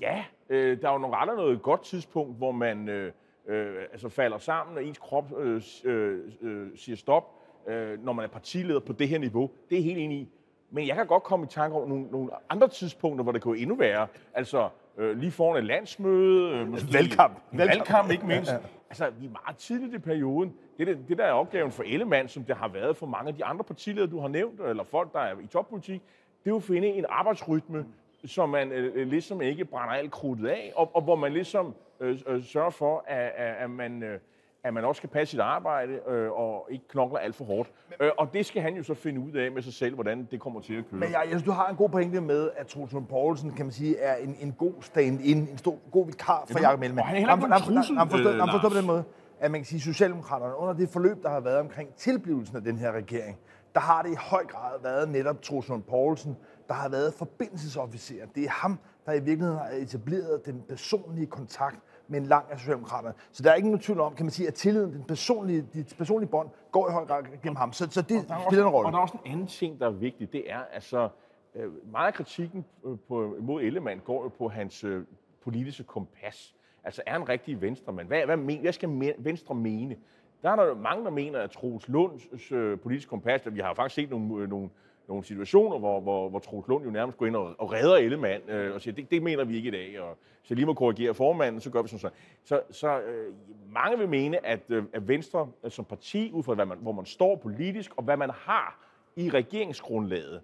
Ja, 0.00 0.24
øh, 0.48 0.82
der 0.82 0.88
er 0.88 0.92
jo 0.92 0.98
nok 0.98 1.14
aldrig 1.16 1.36
noget 1.36 1.62
godt 1.62 1.82
tidspunkt, 1.82 2.36
hvor 2.36 2.52
man 2.52 2.88
øh, 2.88 3.12
øh, 3.48 3.74
altså 3.92 4.08
falder 4.08 4.38
sammen, 4.38 4.76
og 4.76 4.84
ens 4.84 4.98
krop 4.98 5.32
øh, 5.38 5.62
øh, 5.84 6.20
øh, 6.42 6.68
siger 6.76 6.96
stop, 6.96 7.24
øh, 7.68 8.04
når 8.04 8.12
man 8.12 8.24
er 8.24 8.28
partileder 8.28 8.80
på 8.80 8.92
det 8.92 9.08
her 9.08 9.18
niveau. 9.18 9.50
Det 9.70 9.78
er 9.78 9.82
helt 9.82 9.98
enig 9.98 10.18
i. 10.18 10.28
Men 10.70 10.86
jeg 10.86 10.96
kan 10.96 11.06
godt 11.06 11.22
komme 11.22 11.46
i 11.46 11.48
tanke 11.48 11.76
om 11.76 11.88
nogle, 11.88 12.06
nogle 12.10 12.30
andre 12.50 12.68
tidspunkter, 12.68 13.22
hvor 13.22 13.32
det 13.32 13.42
kunne 13.42 13.58
endnu 13.58 13.74
være. 13.74 14.06
Altså 14.34 14.68
øh, 14.98 15.18
lige 15.18 15.30
foran 15.30 15.58
et 15.58 15.64
landsmøde. 15.64 16.54
Øh, 16.54 16.68
måske 16.68 16.92
valgkamp. 16.92 17.38
Valgkamp, 17.52 17.78
valgkamp 17.78 18.10
ikke 18.10 18.26
mindst. 18.26 18.52
Altså, 18.90 19.10
vi 19.20 19.26
er 19.26 19.30
meget 19.30 19.56
tidligt 19.56 19.94
i 19.94 19.98
perioden. 19.98 20.54
Det, 20.78 20.86
det, 20.86 20.98
det 21.08 21.18
der 21.18 21.24
er 21.24 21.32
opgaven 21.32 21.72
for 21.72 21.82
Ellemann, 21.82 22.28
som 22.28 22.44
det 22.44 22.56
har 22.56 22.68
været 22.68 22.96
for 22.96 23.06
mange 23.06 23.28
af 23.28 23.34
de 23.34 23.44
andre 23.44 23.64
partiledere, 23.64 24.10
du 24.10 24.20
har 24.20 24.28
nævnt, 24.28 24.60
eller 24.60 24.84
folk, 24.84 25.12
der 25.12 25.18
er 25.18 25.38
i 25.44 25.46
toppolitik, 25.46 26.02
det 26.44 26.50
er 26.50 26.50
jo 26.50 26.56
at 26.56 26.62
finde 26.62 26.88
en 26.88 27.04
arbejdsrytme, 27.08 27.86
som 28.24 28.48
man 28.48 28.72
øh, 28.72 29.08
ligesom 29.08 29.42
ikke 29.42 29.64
brænder 29.64 29.94
alt 29.94 30.10
krudtet 30.10 30.46
af, 30.48 30.72
og, 30.76 30.96
og 30.96 31.02
hvor 31.02 31.16
man 31.16 31.32
ligesom 31.32 31.74
øh, 32.02 32.18
øh, 32.26 32.44
sørger 32.44 32.70
for, 32.70 33.04
at, 33.06 33.32
at, 33.36 33.70
man... 33.70 34.02
Øh, 34.02 34.18
at 34.64 34.74
man 34.74 34.84
også 34.84 34.98
skal 34.98 35.10
passe 35.10 35.30
sit 35.30 35.40
arbejde 35.40 36.00
øh, 36.08 36.32
og 36.32 36.68
ikke 36.70 36.88
knokler 36.88 37.18
alt 37.18 37.34
for 37.34 37.44
hårdt. 37.44 37.70
Men, 37.88 38.06
øh, 38.06 38.12
og 38.18 38.32
det 38.32 38.46
skal 38.46 38.62
han 38.62 38.74
jo 38.74 38.82
så 38.82 38.94
finde 38.94 39.20
ud 39.20 39.32
af 39.32 39.52
med 39.52 39.62
sig 39.62 39.72
selv, 39.72 39.94
hvordan 39.94 40.28
det 40.30 40.40
kommer 40.40 40.60
til 40.60 40.74
at 40.74 40.84
køre. 40.90 41.00
Men 41.00 41.10
jeg, 41.10 41.20
jeg 41.20 41.28
synes, 41.28 41.42
du 41.42 41.50
har 41.50 41.68
en 41.68 41.76
god 41.76 41.88
pointe 41.88 42.20
med, 42.20 42.50
at 42.56 42.66
Troels 42.66 42.94
Poulsen, 43.08 43.50
kan 43.50 43.66
man 43.66 43.72
sige, 43.72 43.98
er 43.98 44.16
en, 44.16 44.36
en 44.40 44.52
god 44.52 44.72
stand-in, 44.80 45.36
en 45.36 45.58
stor, 45.58 45.78
god 45.92 46.06
vikar 46.06 46.44
for 46.50 46.60
Jacob 46.60 46.82
Ellemann. 46.82 47.06
Han 47.06 47.16
er 47.16 47.18
heller 47.18 47.34
ikke 47.34 47.46
en 47.46 47.74
trussel, 47.74 47.96
Han 47.96 48.10
forstår 48.50 48.68
på 48.68 48.76
den 48.76 48.86
måde, 48.86 49.04
at 49.40 49.50
man 49.50 49.60
kan 49.60 49.66
sige, 49.66 49.76
at 49.76 49.82
Socialdemokraterne 49.82 50.56
under 50.56 50.74
det 50.74 50.88
forløb, 50.88 51.22
der 51.22 51.28
har 51.28 51.40
været 51.40 51.58
omkring 51.58 51.94
tilblivelsen 51.94 52.56
af 52.56 52.62
den 52.62 52.78
her 52.78 52.92
regering, 52.92 53.38
der 53.74 53.80
har 53.80 54.02
det 54.02 54.10
i 54.10 54.16
høj 54.18 54.44
grad 54.46 54.82
været 54.82 55.08
netop 55.08 55.42
Troels 55.42 55.70
Poulsen, 55.88 56.36
der 56.68 56.74
har 56.74 56.88
været 56.88 57.14
forbindelsesofficer. 57.14 58.26
Det 58.34 58.44
er 58.44 58.50
ham, 58.50 58.78
der 59.06 59.12
i 59.12 59.20
virkeligheden 59.20 59.58
har 59.58 59.68
etableret 59.68 60.46
den 60.46 60.62
personlige 60.68 61.26
kontakt 61.26 61.76
med 62.08 62.20
en 62.20 62.26
lang 62.26 62.44
af 62.50 62.58
Socialdemokraterne. 62.58 63.14
Så 63.32 63.42
der 63.42 63.50
er 63.50 63.54
ikke 63.54 63.68
nogen 63.68 63.80
tvivl 63.80 64.00
om, 64.00 64.14
kan 64.14 64.26
man 64.26 64.30
sige, 64.30 64.48
at 64.48 64.54
tilliden, 64.54 64.92
den 64.92 65.04
personlige, 65.04 65.66
dit 65.74 65.94
personlige 65.98 66.30
bånd, 66.30 66.48
går 66.72 66.88
i 66.88 66.92
høj 66.92 67.04
grad 67.04 67.22
gennem 67.42 67.56
ham. 67.56 67.72
Så, 67.72 67.90
så 67.90 68.02
det 68.02 68.24
spiller 68.46 68.66
en 68.66 68.72
rolle. 68.72 68.86
Og 68.86 68.92
der 68.92 68.98
er 68.98 69.02
også 69.02 69.18
en 69.24 69.32
anden 69.32 69.46
ting, 69.46 69.80
der 69.80 69.86
er 69.86 69.90
vigtig. 69.90 70.32
Det 70.32 70.50
er 70.52 70.60
altså, 70.72 71.08
øh, 71.54 71.92
meget 71.92 72.06
af 72.06 72.14
kritikken 72.14 72.64
øh, 72.86 72.96
på, 73.08 73.36
mod 73.40 73.62
Ellemann 73.62 74.00
går 74.04 74.22
jo 74.22 74.28
på 74.28 74.48
hans 74.48 74.84
øh, 74.84 75.04
politiske 75.44 75.84
kompas. 75.84 76.54
Altså 76.84 77.02
er 77.06 77.12
han 77.12 77.28
rigtig 77.28 77.60
venstremand? 77.60 78.06
Hvad, 78.06 78.24
hvad, 78.24 78.36
men, 78.36 78.60
hvad 78.60 78.72
skal 78.72 79.14
Venstre 79.18 79.54
mene? 79.54 79.96
Der 80.42 80.50
er 80.50 80.56
der 80.56 80.74
mange, 80.74 81.04
der 81.04 81.10
mener, 81.10 81.38
at 81.38 81.50
Troels 81.50 81.88
Lunds 81.88 82.52
øh, 82.52 82.78
politiske 82.78 83.10
kompas, 83.10 83.40
vi 83.52 83.60
har 83.60 83.74
faktisk 83.74 83.94
set 83.94 84.10
nogle, 84.10 84.42
øh, 84.42 84.48
nogle 84.48 84.70
nogle 85.08 85.24
situationer, 85.24 85.78
hvor, 85.78 86.00
hvor, 86.00 86.28
hvor 86.28 86.38
Troels 86.38 86.68
Lund 86.68 86.84
jo 86.84 86.90
nærmest 86.90 87.18
går 87.18 87.26
ind 87.26 87.36
og, 87.36 87.54
og 87.58 87.72
redder 87.72 87.96
Ellemann 87.96 88.50
øh, 88.50 88.74
og 88.74 88.80
siger, 88.80 88.94
det, 88.94 89.10
det 89.10 89.22
mener 89.22 89.44
vi 89.44 89.56
ikke 89.56 89.68
i 89.68 89.70
dag, 89.70 90.00
og 90.00 90.18
så 90.42 90.54
lige 90.54 90.66
må 90.66 90.74
korrigere 90.74 91.14
formanden, 91.14 91.60
så 91.60 91.70
gør 91.70 91.82
vi 91.82 91.88
sådan 91.88 91.98
så. 91.98 92.10
Så, 92.44 92.60
så 92.70 93.00
øh, 93.00 93.34
mange 93.72 93.98
vil 93.98 94.08
mene, 94.08 94.46
at, 94.46 94.60
øh, 94.68 94.84
at 94.92 95.08
Venstre 95.08 95.48
øh, 95.64 95.70
som 95.70 95.84
parti, 95.84 96.30
ud 96.32 96.42
fra 96.42 96.54
hvad 96.54 96.66
man, 96.66 96.78
hvor 96.80 96.92
man 96.92 97.06
står 97.06 97.36
politisk, 97.36 97.90
og 97.96 98.02
hvad 98.02 98.16
man 98.16 98.30
har 98.30 98.88
i 99.16 99.30
regeringsgrundlaget, 99.30 100.40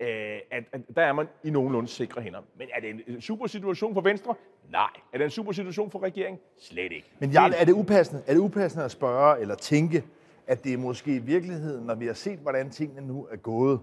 øh, 0.00 0.08
at, 0.50 0.64
at 0.72 0.80
der 0.96 1.02
er 1.02 1.12
man 1.12 1.26
i 1.44 1.50
nogenlunde 1.50 1.88
sikre 1.88 2.22
hænder. 2.22 2.40
Men 2.56 2.68
er 2.74 2.80
det 2.80 3.04
en 3.06 3.20
super 3.20 3.46
situation 3.46 3.94
for 3.94 4.00
Venstre? 4.00 4.34
Nej. 4.70 4.90
Er 5.12 5.18
det 5.18 5.24
en 5.24 5.30
super 5.30 5.52
situation 5.52 5.90
for 5.90 6.02
regeringen? 6.02 6.40
Slet 6.58 6.92
ikke. 6.92 7.10
Men 7.18 7.30
Jarl, 7.30 7.52
er 7.56 7.64
det 7.64 7.72
upassende, 7.72 8.22
er 8.26 8.32
det 8.32 8.40
upassende 8.40 8.84
at 8.84 8.90
spørge 8.90 9.40
eller 9.40 9.54
tænke, 9.54 10.04
at 10.46 10.64
det 10.64 10.72
er 10.72 10.78
måske 10.78 11.14
i 11.14 11.18
virkeligheden, 11.18 11.86
når 11.86 11.94
vi 11.94 12.06
har 12.06 12.12
set, 12.12 12.38
hvordan 12.38 12.70
tingene 12.70 13.06
nu 13.06 13.26
er 13.30 13.36
gået, 13.36 13.80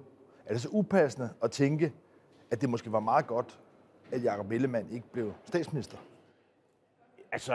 er 0.48 0.54
det 0.54 0.62
så 0.62 0.70
upassende 0.72 1.30
at 1.44 1.52
tænke, 1.52 1.94
at 2.52 2.62
det 2.62 2.70
måske 2.70 2.92
var 2.92 3.00
meget 3.00 3.28
godt, 3.28 3.60
at 4.12 4.24
Jacob 4.24 4.52
Ellemann 4.52 4.92
ikke 4.92 5.08
blev 5.12 5.34
statsminister? 5.46 5.98
Altså, 7.32 7.54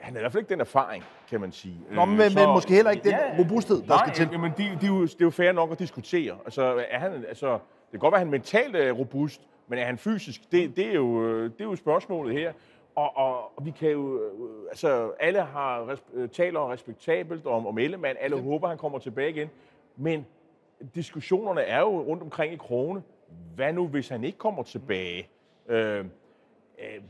han 0.00 0.12
har 0.12 0.18
i 0.18 0.22
hvert 0.22 0.32
fald 0.32 0.42
ikke 0.42 0.50
den 0.50 0.60
erfaring, 0.60 1.04
kan 1.28 1.40
man 1.40 1.52
sige. 1.52 1.80
Nå, 1.90 2.04
men, 2.04 2.30
så, 2.30 2.38
men 2.38 2.48
måske 2.48 2.74
heller 2.74 2.90
ikke 2.90 3.04
den 3.04 3.12
ja, 3.12 3.38
robusthed, 3.38 3.76
der 3.76 3.86
nej, 3.86 4.14
skal 4.14 4.28
til. 4.28 4.40
men 4.40 4.50
det, 4.56 4.80
det, 4.80 4.84
er 4.84 4.88
jo, 4.88 5.02
det 5.02 5.14
er 5.14 5.24
jo 5.24 5.30
fair 5.30 5.52
nok 5.52 5.72
at 5.72 5.78
diskutere. 5.78 6.38
Altså, 6.44 6.84
er 6.90 6.98
han, 6.98 7.24
altså, 7.28 7.52
det 7.52 7.90
kan 7.90 8.00
godt 8.00 8.12
være, 8.12 8.20
at 8.20 8.26
han 8.26 8.30
mentalt 8.30 8.76
er 8.76 8.92
robust, 8.92 9.40
men 9.68 9.78
er 9.78 9.84
han 9.84 9.98
fysisk? 9.98 10.52
Det, 10.52 10.76
det, 10.76 10.86
er, 10.86 10.94
jo, 10.94 11.42
det 11.44 11.60
er 11.60 11.64
jo 11.64 11.76
spørgsmålet 11.76 12.34
her. 12.34 12.52
Og, 12.94 13.16
og, 13.16 13.58
og 13.58 13.64
vi 13.64 13.70
kan 13.70 13.90
jo, 13.90 14.20
altså 14.68 15.12
alle 15.20 15.40
har 15.40 15.98
taler 16.32 16.72
respektabelt 16.72 17.46
om, 17.46 17.66
om 17.66 17.78
Ellemann, 17.78 18.16
alle 18.20 18.36
ja. 18.36 18.42
håber, 18.42 18.68
han 18.68 18.78
kommer 18.78 18.98
tilbage 18.98 19.30
igen. 19.30 19.48
Men 19.96 20.26
diskussionerne 20.94 21.60
er 21.60 21.80
jo 21.80 22.00
rundt 22.00 22.22
omkring 22.22 22.52
i 22.52 22.56
krone. 22.56 23.02
Hvad 23.54 23.72
nu, 23.72 23.86
hvis 23.86 24.08
han 24.08 24.24
ikke 24.24 24.38
kommer 24.38 24.62
tilbage? 24.62 25.28
Øh, 25.68 25.98
øh, 25.98 26.04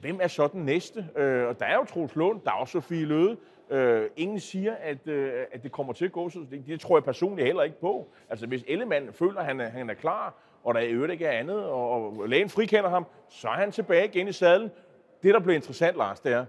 hvem 0.01 0.19
er 0.23 0.29
så 0.29 0.47
den 0.47 0.65
næste? 0.65 1.09
Øh, 1.17 1.49
og 1.49 1.61
der 1.61 1.67
er 1.67 1.75
jo 1.75 1.85
Troels 1.85 2.17
Lund, 2.17 2.41
der 2.45 2.51
er 2.51 2.55
også 2.55 2.73
Sofie 2.73 3.07
Løde. 3.07 3.37
Øh, 3.71 4.11
ingen 4.17 4.41
siger, 4.41 4.75
at, 4.75 5.09
øh, 5.09 5.45
at 5.53 5.63
det 5.63 5.73
kommer 5.73 5.93
til 5.93 6.05
at 6.05 6.13
gå, 6.13 6.29
så 6.29 6.39
det, 6.51 6.67
det 6.67 6.81
tror 6.81 6.97
jeg 6.97 7.05
personligt 7.05 7.47
heller 7.47 7.63
ikke 7.63 7.81
på. 7.81 8.09
Altså, 8.31 8.47
hvis 8.47 8.65
Ellemann 8.69 9.13
føler, 9.13 9.41
at 9.41 9.47
han 9.47 9.61
er, 9.61 9.69
han 9.69 9.91
er 9.91 9.95
klar, 9.95 10.35
og 10.65 10.75
der 10.75 10.81
i 10.81 10.91
øvrigt 10.91 11.13
ikke 11.13 11.27
er 11.27 11.39
andet, 11.39 11.65
og, 11.65 12.19
og 12.19 12.29
lægen 12.29 12.49
frikender 12.49 12.91
ham, 12.91 13.07
så 13.29 13.49
er 13.49 13.53
han 13.53 13.73
tilbage 13.73 14.05
igen 14.05 14.29
i 14.29 14.33
sadlen. 14.33 14.71
Det, 15.23 15.35
der 15.35 15.41
bliver 15.41 15.55
interessant, 15.55 15.97
Lars, 15.97 16.21
det 16.21 16.33
er, 16.33 16.45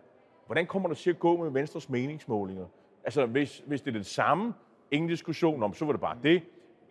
hvordan 0.46 0.66
kommer 0.66 0.90
det 0.90 0.98
til 0.98 1.10
at 1.10 1.20
gå 1.20 1.38
med 1.44 1.52
Venstres 1.52 1.90
meningsmålinger? 1.90 2.66
Altså, 3.04 3.26
hvis, 3.26 3.64
hvis 3.68 3.82
det 3.82 3.90
er 3.94 3.98
det 3.98 4.06
samme, 4.06 4.54
ingen 4.92 5.10
diskussion 5.10 5.64
om, 5.64 5.74
så 5.74 5.86
var 5.86 5.92
det 5.92 6.02
bare 6.02 6.18
det. 6.24 6.42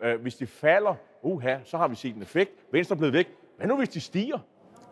Øh, 0.03 0.21
hvis 0.21 0.35
de 0.35 0.47
falder, 0.47 0.95
uha, 1.21 1.57
så 1.63 1.77
har 1.77 1.87
vi 1.87 1.95
set 1.95 2.15
en 2.15 2.21
effekt. 2.21 2.51
Venstre 2.71 2.93
er 2.93 2.97
blevet 2.97 3.13
væk. 3.13 3.27
Hvad 3.57 3.67
nu, 3.67 3.77
hvis 3.77 3.89
de 3.89 4.01
stiger? 4.01 4.37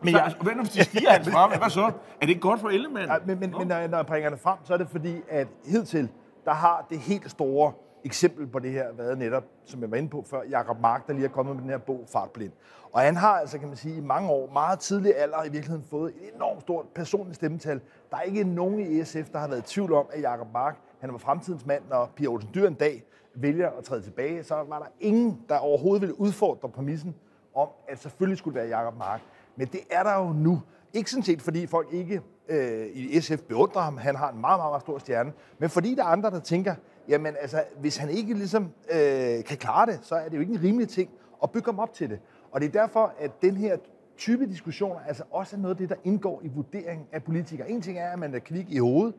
Men 0.03 0.13
jeg, 0.13 0.33
hvad 0.41 0.55
nu, 0.55 0.61
hvis 0.61 0.73
de 0.73 0.83
stiger 0.83 1.09
hans 1.09 1.29
frem? 1.29 1.59
Hvad 1.59 1.69
så? 1.69 1.81
Er 1.81 1.91
det 2.21 2.29
ikke 2.29 2.41
godt 2.41 2.59
for 2.59 2.69
Ellemann? 2.69 3.07
Ja, 3.07 3.17
men, 3.25 3.39
men, 3.39 3.53
men 3.57 3.67
når, 3.67 3.75
jeg, 3.75 3.87
når 3.87 3.97
jeg 3.97 4.05
bringer 4.05 4.29
det 4.29 4.39
frem, 4.39 4.57
så 4.63 4.73
er 4.73 4.77
det 4.77 4.89
fordi, 4.89 5.21
at 5.29 5.47
hidtil, 5.65 6.09
der 6.45 6.53
har 6.53 6.85
det 6.89 6.99
helt 6.99 7.31
store 7.31 7.73
eksempel 8.03 8.47
på 8.47 8.59
det 8.59 8.71
her 8.71 8.93
været 8.97 9.17
netop, 9.17 9.43
som 9.65 9.81
jeg 9.81 9.91
var 9.91 9.97
inde 9.97 10.09
på 10.09 10.25
før, 10.29 10.41
Jakob 10.49 10.79
Mark, 10.81 11.07
der 11.07 11.13
lige 11.13 11.25
er 11.25 11.29
kommet 11.29 11.55
med 11.55 11.63
den 11.63 11.69
her 11.69 11.77
bog, 11.77 12.05
Fartblind. 12.11 12.51
Og 12.91 13.01
han 13.01 13.15
har 13.15 13.39
altså, 13.39 13.59
kan 13.59 13.67
man 13.67 13.77
sige, 13.77 13.97
i 13.97 14.01
mange 14.01 14.29
år, 14.29 14.49
meget 14.53 14.79
tidlig 14.79 15.17
alder, 15.17 15.43
i 15.43 15.49
virkeligheden 15.49 15.83
fået 15.89 16.13
et 16.21 16.35
enormt 16.35 16.61
stort 16.61 16.85
personligt 16.95 17.35
stemmetal. 17.35 17.81
Der 18.11 18.17
er 18.17 18.21
ikke 18.21 18.43
nogen 18.43 18.79
i 18.79 19.03
SF, 19.03 19.29
der 19.31 19.39
har 19.39 19.47
været 19.47 19.59
i 19.59 19.73
tvivl 19.73 19.93
om, 19.93 20.05
at 20.11 20.21
Jakob 20.21 20.47
Mark, 20.53 20.77
han 21.01 21.11
var 21.11 21.17
fremtidens 21.17 21.65
mand, 21.65 21.83
når 21.89 22.11
Pia 22.15 22.27
Olsen 22.27 22.49
Dyr 22.53 22.67
en 22.67 22.73
dag 22.73 23.03
vælger 23.41 23.69
at 23.69 23.83
træde 23.83 24.01
tilbage, 24.01 24.43
så 24.43 24.55
var 24.55 24.79
der 24.79 24.87
ingen, 24.99 25.41
der 25.49 25.57
overhovedet 25.57 26.01
ville 26.01 26.19
udfordre 26.19 26.69
præmissen 26.69 27.15
om, 27.55 27.67
at 27.87 27.99
selvfølgelig 27.99 28.37
skulle 28.37 28.61
det 28.61 28.69
være 28.69 28.79
Jacob 28.79 28.97
Mark. 28.97 29.21
Men 29.55 29.67
det 29.67 29.79
er 29.91 30.03
der 30.03 30.15
jo 30.19 30.33
nu. 30.33 30.61
Ikke 30.93 31.11
sådan 31.11 31.23
set, 31.23 31.41
fordi 31.41 31.67
folk 31.67 31.87
ikke 31.93 32.21
øh, 32.49 32.87
i 32.93 33.21
SF 33.21 33.41
beundrer 33.41 33.81
ham, 33.81 33.97
han 33.97 34.15
har 34.15 34.31
en 34.31 34.41
meget, 34.41 34.59
meget, 34.59 34.71
meget 34.71 34.81
stor 34.81 34.97
stjerne, 34.97 35.33
men 35.59 35.69
fordi 35.69 35.95
der 35.95 36.03
er 36.03 36.07
andre, 36.07 36.31
der 36.31 36.39
tænker, 36.39 36.75
jamen 37.07 37.35
altså, 37.41 37.63
hvis 37.79 37.97
han 37.97 38.09
ikke 38.09 38.33
ligesom 38.33 38.63
øh, 38.91 39.43
kan 39.43 39.57
klare 39.57 39.85
det, 39.85 39.99
så 40.01 40.15
er 40.15 40.29
det 40.29 40.35
jo 40.35 40.41
ikke 40.41 40.53
en 40.53 40.63
rimelig 40.63 40.89
ting 40.89 41.09
at 41.43 41.51
bygge 41.51 41.65
ham 41.65 41.79
op 41.79 41.93
til 41.93 42.09
det. 42.09 42.19
Og 42.51 42.61
det 42.61 42.67
er 42.67 42.81
derfor, 42.81 43.13
at 43.19 43.41
den 43.41 43.57
her 43.57 43.77
type 44.17 44.45
diskussioner 44.45 44.99
altså 45.07 45.23
også 45.31 45.55
er 45.55 45.59
noget 45.59 45.75
af 45.75 45.77
det, 45.77 45.89
der 45.89 45.95
indgår 46.03 46.41
i 46.43 46.47
vurderingen 46.47 47.07
af 47.11 47.23
politikere. 47.23 47.69
En 47.69 47.81
ting 47.81 47.99
er, 47.99 48.09
at 48.09 48.19
man 48.19 48.35
er 48.35 48.39
kvik 48.39 48.71
i 48.71 48.77
hovedet, 48.77 49.15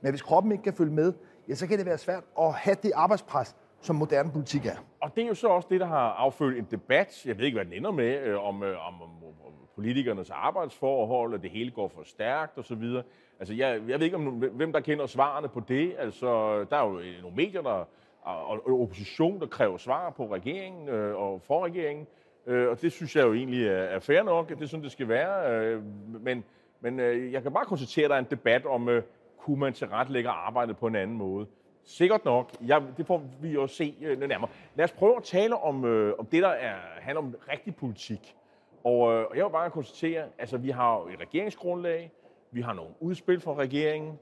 men 0.00 0.10
hvis 0.12 0.22
kroppen 0.22 0.52
ikke 0.52 0.64
kan 0.64 0.72
følge 0.74 0.92
med, 0.92 1.12
ja, 1.50 1.54
så 1.54 1.66
kan 1.66 1.78
det 1.78 1.86
være 1.86 1.98
svært 1.98 2.24
at 2.40 2.54
have 2.54 2.76
det 2.82 2.92
arbejdspres, 2.94 3.56
som 3.80 3.96
moderne 3.96 4.32
politik 4.32 4.66
er. 4.66 4.76
Og 5.00 5.10
det 5.16 5.24
er 5.24 5.28
jo 5.28 5.34
så 5.34 5.48
også 5.48 5.68
det, 5.70 5.80
der 5.80 5.86
har 5.86 6.10
affødt 6.10 6.58
en 6.58 6.66
debat, 6.70 7.26
jeg 7.26 7.38
ved 7.38 7.44
ikke, 7.44 7.56
hvad 7.56 7.64
den 7.64 7.72
ender 7.72 7.90
med, 7.90 8.20
øh, 8.20 8.44
om, 8.44 8.62
øh, 8.62 8.86
om, 8.86 9.02
om, 9.02 9.10
om 9.24 9.52
politikernes 9.74 10.30
arbejdsforhold, 10.30 11.34
og 11.34 11.42
det 11.42 11.50
hele 11.50 11.70
går 11.70 11.88
for 11.88 12.02
stærkt 12.04 12.58
osv. 12.58 12.82
Altså, 13.40 13.54
jeg, 13.54 13.80
jeg 13.88 13.98
ved 13.98 14.04
ikke, 14.04 14.16
om, 14.16 14.24
hvem 14.52 14.72
der 14.72 14.80
kender 14.80 15.06
svarene 15.06 15.48
på 15.48 15.60
det. 15.68 15.94
Altså, 15.98 16.26
der 16.70 16.76
er 16.76 16.86
jo 16.88 16.98
øh, 16.98 17.22
nogle 17.22 17.36
medier, 17.36 17.62
der, 17.62 17.84
og 18.22 18.80
opposition, 18.82 19.40
der 19.40 19.46
kræver 19.46 19.76
svar 19.76 20.10
på 20.10 20.34
regeringen 20.34 20.88
øh, 20.88 21.16
og 21.16 21.42
for 21.42 21.64
regeringen. 21.64 22.06
Øh, 22.46 22.68
og 22.68 22.82
det 22.82 22.92
synes 22.92 23.16
jeg 23.16 23.24
jo 23.24 23.34
egentlig 23.34 23.66
er, 23.66 23.72
er 23.72 23.98
fair 23.98 24.22
nok, 24.22 24.48
det 24.48 24.62
er 24.62 24.66
sådan, 24.66 24.84
det 24.84 24.92
skal 24.92 25.08
være. 25.08 25.52
Øh, 25.52 25.82
men 26.20 26.44
men 26.80 27.00
øh, 27.00 27.32
jeg 27.32 27.42
kan 27.42 27.52
bare 27.52 27.64
konstatere, 27.64 28.04
at 28.04 28.10
der 28.10 28.16
er 28.16 28.20
en 28.20 28.26
debat 28.30 28.66
om, 28.66 28.88
øh, 28.88 29.02
kunne 29.40 29.60
man 29.60 29.72
tilrettelægge 29.72 30.30
arbejdet 30.30 30.76
på 30.76 30.86
en 30.86 30.96
anden 30.96 31.16
måde. 31.16 31.46
Sikkert 31.84 32.24
nok. 32.24 32.50
Ja, 32.66 32.80
det 32.96 33.06
får 33.06 33.22
vi 33.42 33.48
jo 33.48 33.66
se 33.66 33.94
øh, 34.02 34.20
nærmere. 34.20 34.50
Lad 34.74 34.84
os 34.84 34.92
prøve 34.92 35.16
at 35.16 35.22
tale 35.22 35.56
om, 35.56 35.84
øh, 35.84 36.14
om 36.18 36.26
det, 36.26 36.42
der 36.42 36.48
er, 36.48 36.74
handler 37.00 37.22
om 37.22 37.34
rigtig 37.52 37.76
politik. 37.76 38.36
Og 38.84 39.12
øh, 39.12 39.26
jeg 39.36 39.44
vil 39.44 39.50
bare 39.50 39.70
konstatere, 39.70 40.24
altså 40.38 40.58
vi 40.58 40.70
har 40.70 40.96
jo 40.96 41.08
et 41.08 41.20
regeringsgrundlag, 41.20 42.12
vi 42.50 42.60
har 42.60 42.72
nogle 42.72 42.90
udspil 43.00 43.40
fra 43.40 43.54
regeringen, 43.54 44.18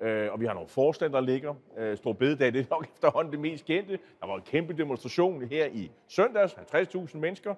øh, 0.00 0.32
og 0.32 0.40
vi 0.40 0.46
har 0.46 0.54
nogle 0.54 0.68
forslag, 0.68 1.10
der 1.10 1.20
ligger. 1.20 1.54
Øh, 1.78 1.96
Stor 1.96 2.12
bededag, 2.12 2.52
det 2.52 2.60
er 2.60 2.64
nok 2.70 2.88
efterhånden 2.94 3.32
det 3.32 3.40
mest 3.40 3.64
kendte. 3.64 3.98
Der 4.20 4.26
var 4.26 4.36
en 4.36 4.42
kæmpe 4.42 4.72
demonstration 4.72 5.42
her 5.42 5.66
i 5.66 5.90
søndags, 6.08 6.52
50.000 6.52 7.18
mennesker. 7.18 7.54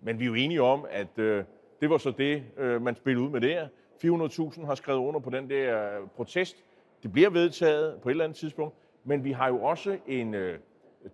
Men 0.00 0.18
vi 0.18 0.24
er 0.24 0.28
jo 0.28 0.34
enige 0.34 0.62
om, 0.62 0.86
at 0.90 1.18
øh, 1.18 1.44
det 1.80 1.90
var 1.90 1.98
så 1.98 2.10
det, 2.10 2.44
øh, 2.56 2.82
man 2.82 2.96
spillede 2.96 3.26
ud 3.26 3.30
med 3.30 3.40
der. 3.40 3.68
400.000 4.04 4.66
har 4.66 4.74
skrevet 4.74 4.98
under 4.98 5.20
på 5.20 5.30
den 5.30 5.50
der 5.50 5.98
protest. 6.16 6.64
Det 7.02 7.12
bliver 7.12 7.30
vedtaget 7.30 8.00
på 8.02 8.08
et 8.08 8.10
eller 8.10 8.24
andet 8.24 8.38
tidspunkt. 8.38 8.74
Men 9.04 9.24
vi 9.24 9.32
har 9.32 9.48
jo 9.48 9.62
også 9.62 9.98
en, 10.06 10.34
øh, 10.34 10.58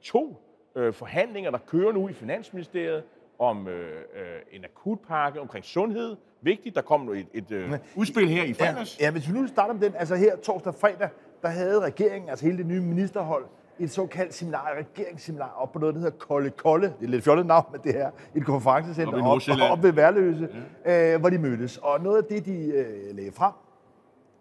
to 0.02 0.36
øh, 0.76 0.92
forhandlinger, 0.92 1.50
der 1.50 1.58
kører 1.58 1.92
nu 1.92 2.08
i 2.08 2.12
Finansministeriet 2.12 3.02
om 3.38 3.68
øh, 3.68 3.96
øh, 4.14 4.24
en 4.52 4.64
akutpakke 4.64 5.40
omkring 5.40 5.64
sundhed. 5.64 6.16
Vigtigt, 6.40 6.74
der 6.74 6.82
kom 6.82 7.08
et, 7.08 7.26
et 7.34 7.50
øh, 7.50 7.72
udspil 7.96 8.28
her 8.28 8.44
i 8.44 8.52
fredags. 8.52 9.00
Ja, 9.00 9.04
ja, 9.04 9.10
hvis 9.10 9.28
vi 9.28 9.32
nu 9.32 9.46
starter 9.46 9.74
med 9.74 9.82
den, 9.82 9.94
altså 9.96 10.14
her 10.16 10.36
torsdag 10.36 10.74
fredag, 10.74 11.08
der 11.42 11.48
havde 11.48 11.80
regeringen, 11.80 12.30
altså 12.30 12.44
hele 12.44 12.58
det 12.58 12.66
nye 12.66 12.80
ministerhold, 12.80 13.44
et 13.80 13.90
såkaldt 13.90 14.34
seminar, 14.34 14.70
et 14.70 14.76
regeringsseminar, 14.76 15.54
op 15.58 15.72
på 15.72 15.78
noget, 15.78 15.94
der 15.94 16.00
hedder 16.00 16.16
Kolde 16.18 16.50
Kolde. 16.50 16.92
Det 17.00 17.04
er 17.04 17.08
lidt 17.08 17.24
fjollet 17.24 17.46
navn, 17.46 17.64
men 17.72 17.80
det 17.84 17.92
her 17.92 18.10
et 18.34 18.46
konferencecenter 18.46 19.24
op, 19.24 19.40
op, 19.48 19.70
op 19.70 19.82
ved 19.82 19.92
Værløse, 19.92 20.48
ja. 20.84 21.14
øh, 21.14 21.20
hvor 21.20 21.30
de 21.30 21.38
mødtes. 21.38 21.76
Og 21.76 22.00
noget 22.00 22.16
af 22.16 22.24
det, 22.24 22.46
de 22.46 22.66
øh, 22.66 23.16
lagde 23.16 23.32
frem, 23.32 23.52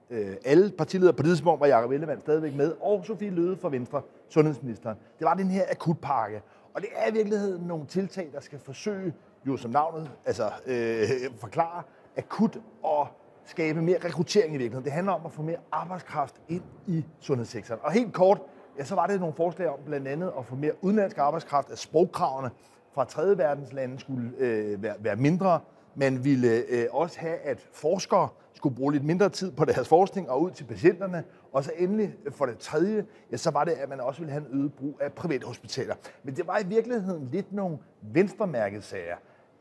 øh, 0.09 0.35
alle 0.45 0.71
partiledere 0.77 1.13
på 1.13 1.23
det 1.23 1.29
tidspunkt 1.29 1.59
var 1.59 1.67
Jacob 1.67 1.91
Ellemann 1.91 2.21
stadigvæk 2.21 2.55
med, 2.55 2.73
og 2.81 3.05
Sofie 3.05 3.29
Løde 3.29 3.57
fra 3.57 3.69
Venstre, 3.69 4.01
sundhedsministeren. 4.29 4.97
Det 5.19 5.25
var 5.25 5.33
den 5.33 5.47
her 5.47 5.63
akutpakke. 5.71 6.41
Og 6.73 6.81
det 6.81 6.89
er 6.95 7.09
i 7.09 7.13
virkeligheden 7.13 7.67
nogle 7.67 7.85
tiltag, 7.85 8.29
der 8.33 8.39
skal 8.39 8.59
forsøge, 8.59 9.13
jo 9.47 9.57
som 9.57 9.71
navnet, 9.71 10.11
altså 10.25 10.51
øh, 10.67 11.07
forklare, 11.39 11.83
akut 12.17 12.57
og 12.83 13.07
skabe 13.45 13.81
mere 13.81 13.97
rekruttering 14.05 14.55
i 14.55 14.57
virkeligheden. 14.57 14.85
Det 14.85 14.93
handler 14.93 15.13
om 15.13 15.21
at 15.25 15.31
få 15.31 15.41
mere 15.41 15.57
arbejdskraft 15.71 16.35
ind 16.47 16.63
i 16.87 17.05
sundhedssektoren. 17.19 17.79
Og 17.83 17.91
helt 17.91 18.13
kort, 18.13 18.41
ja, 18.79 18.83
så 18.83 18.95
var 18.95 19.07
det 19.07 19.19
nogle 19.19 19.35
forslag 19.35 19.69
om 19.69 19.79
blandt 19.85 20.07
andet 20.07 20.31
at 20.37 20.45
få 20.45 20.55
mere 20.55 20.71
udenlandsk 20.81 21.17
arbejdskraft, 21.17 21.71
at 21.71 21.77
sprogkravene 21.77 22.49
fra 22.93 23.05
tredje 23.05 23.37
verdens 23.37 23.73
lande 23.73 23.99
skulle 23.99 24.31
øh, 24.37 24.83
være, 24.83 24.95
være 24.99 25.15
mindre. 25.15 25.59
Man 25.95 26.23
ville 26.23 26.63
øh, 26.69 26.85
også 26.91 27.19
have, 27.19 27.35
at 27.35 27.67
forskere 27.73 28.29
skulle 28.53 28.75
bruge 28.75 28.93
lidt 28.93 29.03
mindre 29.03 29.29
tid 29.29 29.51
på 29.51 29.65
deres 29.65 29.87
forskning 29.87 30.29
og 30.29 30.41
ud 30.41 30.51
til 30.51 30.63
patienterne. 30.63 31.23
Og 31.53 31.63
så 31.63 31.71
endelig 31.77 32.15
for 32.31 32.45
det 32.45 32.57
tredje, 32.57 33.05
ja, 33.31 33.37
så 33.37 33.51
var 33.51 33.63
det, 33.63 33.71
at 33.71 33.89
man 33.89 33.99
også 33.99 34.19
ville 34.19 34.31
have 34.31 34.45
en 34.51 34.59
øget 34.59 34.73
brug 34.73 34.97
af 35.01 35.13
private 35.13 35.45
hospitaler. 35.45 35.95
Men 36.23 36.35
det 36.35 36.47
var 36.47 36.59
i 36.59 36.65
virkeligheden 36.65 37.29
lidt 37.31 37.53
nogle 37.53 37.77
venstremærkesager. 38.01 39.15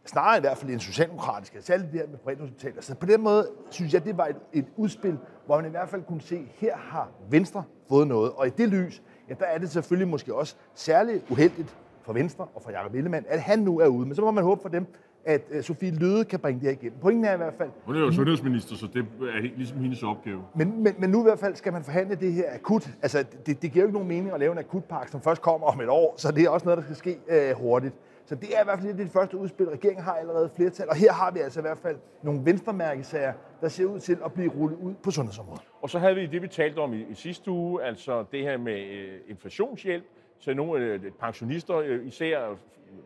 Snarere 0.05 0.37
i 0.37 0.41
hvert 0.41 0.59
fald 0.59 0.71
en 0.71 0.81
socialdemokratisk, 0.81 1.57
særligt 1.61 1.93
det 1.93 2.01
her 2.01 2.09
med 2.09 2.19
private 2.19 2.41
hospitaler. 2.41 2.83
Så 2.83 2.95
på 2.95 3.07
den 3.07 3.21
måde 3.23 3.49
synes 3.71 3.95
jeg, 3.95 4.05
det 4.05 4.17
var 4.19 4.27
et, 4.27 4.37
et 4.53 4.67
udspil, 4.77 5.19
hvor 5.47 5.57
man 5.57 5.67
i 5.67 5.71
hvert 5.71 5.89
fald 5.89 6.03
kunne 6.03 6.21
se, 6.21 6.37
at 6.37 6.43
her 6.55 6.77
har 6.77 7.11
Venstre 7.31 7.65
fået 7.89 8.09
noget. 8.09 8.33
Og 8.33 8.47
i 8.47 8.51
det 8.51 8.69
lys, 8.69 9.03
ja, 9.29 9.35
der 9.39 9.45
er 9.45 9.59
det 9.59 9.71
selvfølgelig 9.71 10.09
måske 10.09 10.35
også 10.35 10.55
særligt 10.75 11.25
uheldigt 11.31 11.77
for 12.03 12.13
Venstre 12.13 12.47
og 12.55 12.63
for 12.63 12.71
Jacob 12.71 12.95
Ellemann, 12.95 13.25
at 13.29 13.41
han 13.41 13.59
nu 13.59 13.81
er 13.81 13.87
ude. 13.87 14.07
Men 14.07 14.15
så 14.15 14.23
må 14.23 14.31
man 14.31 14.45
håbe 14.45 14.63
for 14.63 14.69
dem, 14.69 14.87
at 15.25 15.43
uh, 15.57 15.63
Sofie 15.63 15.91
Løde 15.91 16.25
kan 16.25 16.39
bringe 16.39 16.61
det 16.61 16.69
her 16.69 16.73
igennem. 16.73 16.99
Pointen 17.01 17.25
er 17.25 17.35
i 17.35 17.37
hvert 17.37 17.55
fald... 17.59 17.71
Hun 17.85 17.97
er 17.97 18.01
jo 18.01 18.13
sundhedsminister, 18.13 18.77
så 18.77 18.87
det 18.95 19.07
er 19.21 19.41
ligesom 19.57 19.79
hendes 19.79 20.03
opgave. 20.03 20.43
Men, 20.55 20.83
men, 20.83 20.95
men 20.99 21.11
nu 21.11 21.21
i 21.21 21.23
hvert 21.23 21.39
fald 21.39 21.55
skal 21.55 21.73
man 21.73 21.85
forhandle 21.85 22.15
det 22.15 22.33
her 22.33 22.45
akut. 22.55 22.91
Altså, 23.03 23.25
det, 23.47 23.63
det 23.63 23.73
giver 23.73 23.83
jo 23.83 23.87
ikke 23.87 23.93
nogen 23.93 24.09
mening 24.09 24.33
at 24.33 24.41
lave 24.41 24.53
en 24.53 24.59
akutpakke, 24.59 25.11
som 25.11 25.21
først 25.21 25.43
kommer 25.43 25.67
om 25.67 25.81
et 25.81 25.89
år, 25.89 26.15
så 26.17 26.33
det 26.33 26.45
er 26.45 26.51
også 26.51 26.67
noget, 26.67 26.79
der 26.79 26.85
skal 26.85 26.97
ske 26.97 27.19
uh, 27.53 27.61
hurtigt. 27.61 27.95
Så 28.29 28.35
det 28.35 28.57
er 28.57 28.61
i 28.61 28.65
hvert 28.65 28.79
fald 28.79 28.89
det, 28.89 28.99
det 28.99 29.11
første 29.11 29.37
udspil. 29.37 29.67
Regeringen 29.67 30.05
har 30.05 30.13
allerede 30.13 30.51
flertal, 30.57 30.89
og 30.89 30.97
her 30.97 31.13
har 31.13 31.31
vi 31.31 31.39
altså 31.39 31.61
i 31.61 31.63
hvert 31.63 31.79
fald 31.79 31.97
nogle 32.23 32.41
venstremærkesager, 32.45 33.33
der 33.61 33.69
ser 33.69 33.85
ud 33.85 34.01
til 34.01 34.19
at 34.25 34.33
blive 34.33 34.51
rullet 34.51 34.79
ud 34.79 34.95
på 34.95 35.11
sundhedsområdet. 35.11 35.63
Og 35.83 35.91
så 35.91 35.99
havde 35.99 36.15
vi 36.15 36.27
det, 36.27 36.43
vi 36.43 36.49
talte 36.49 36.79
om 36.79 36.95
i, 36.95 37.07
i 37.11 37.15
sidste 37.15 37.51
uge, 37.51 37.83
altså 37.85 38.25
det 38.33 38.43
her 38.43 38.57
med 38.59 38.81
øh, 38.81 39.21
inflationshjælp 39.29 40.05
til 40.41 40.57
nogle 40.57 40.85
øh, 40.85 41.01
pensionister, 41.21 41.77
øh, 41.77 42.07
især 42.07 42.57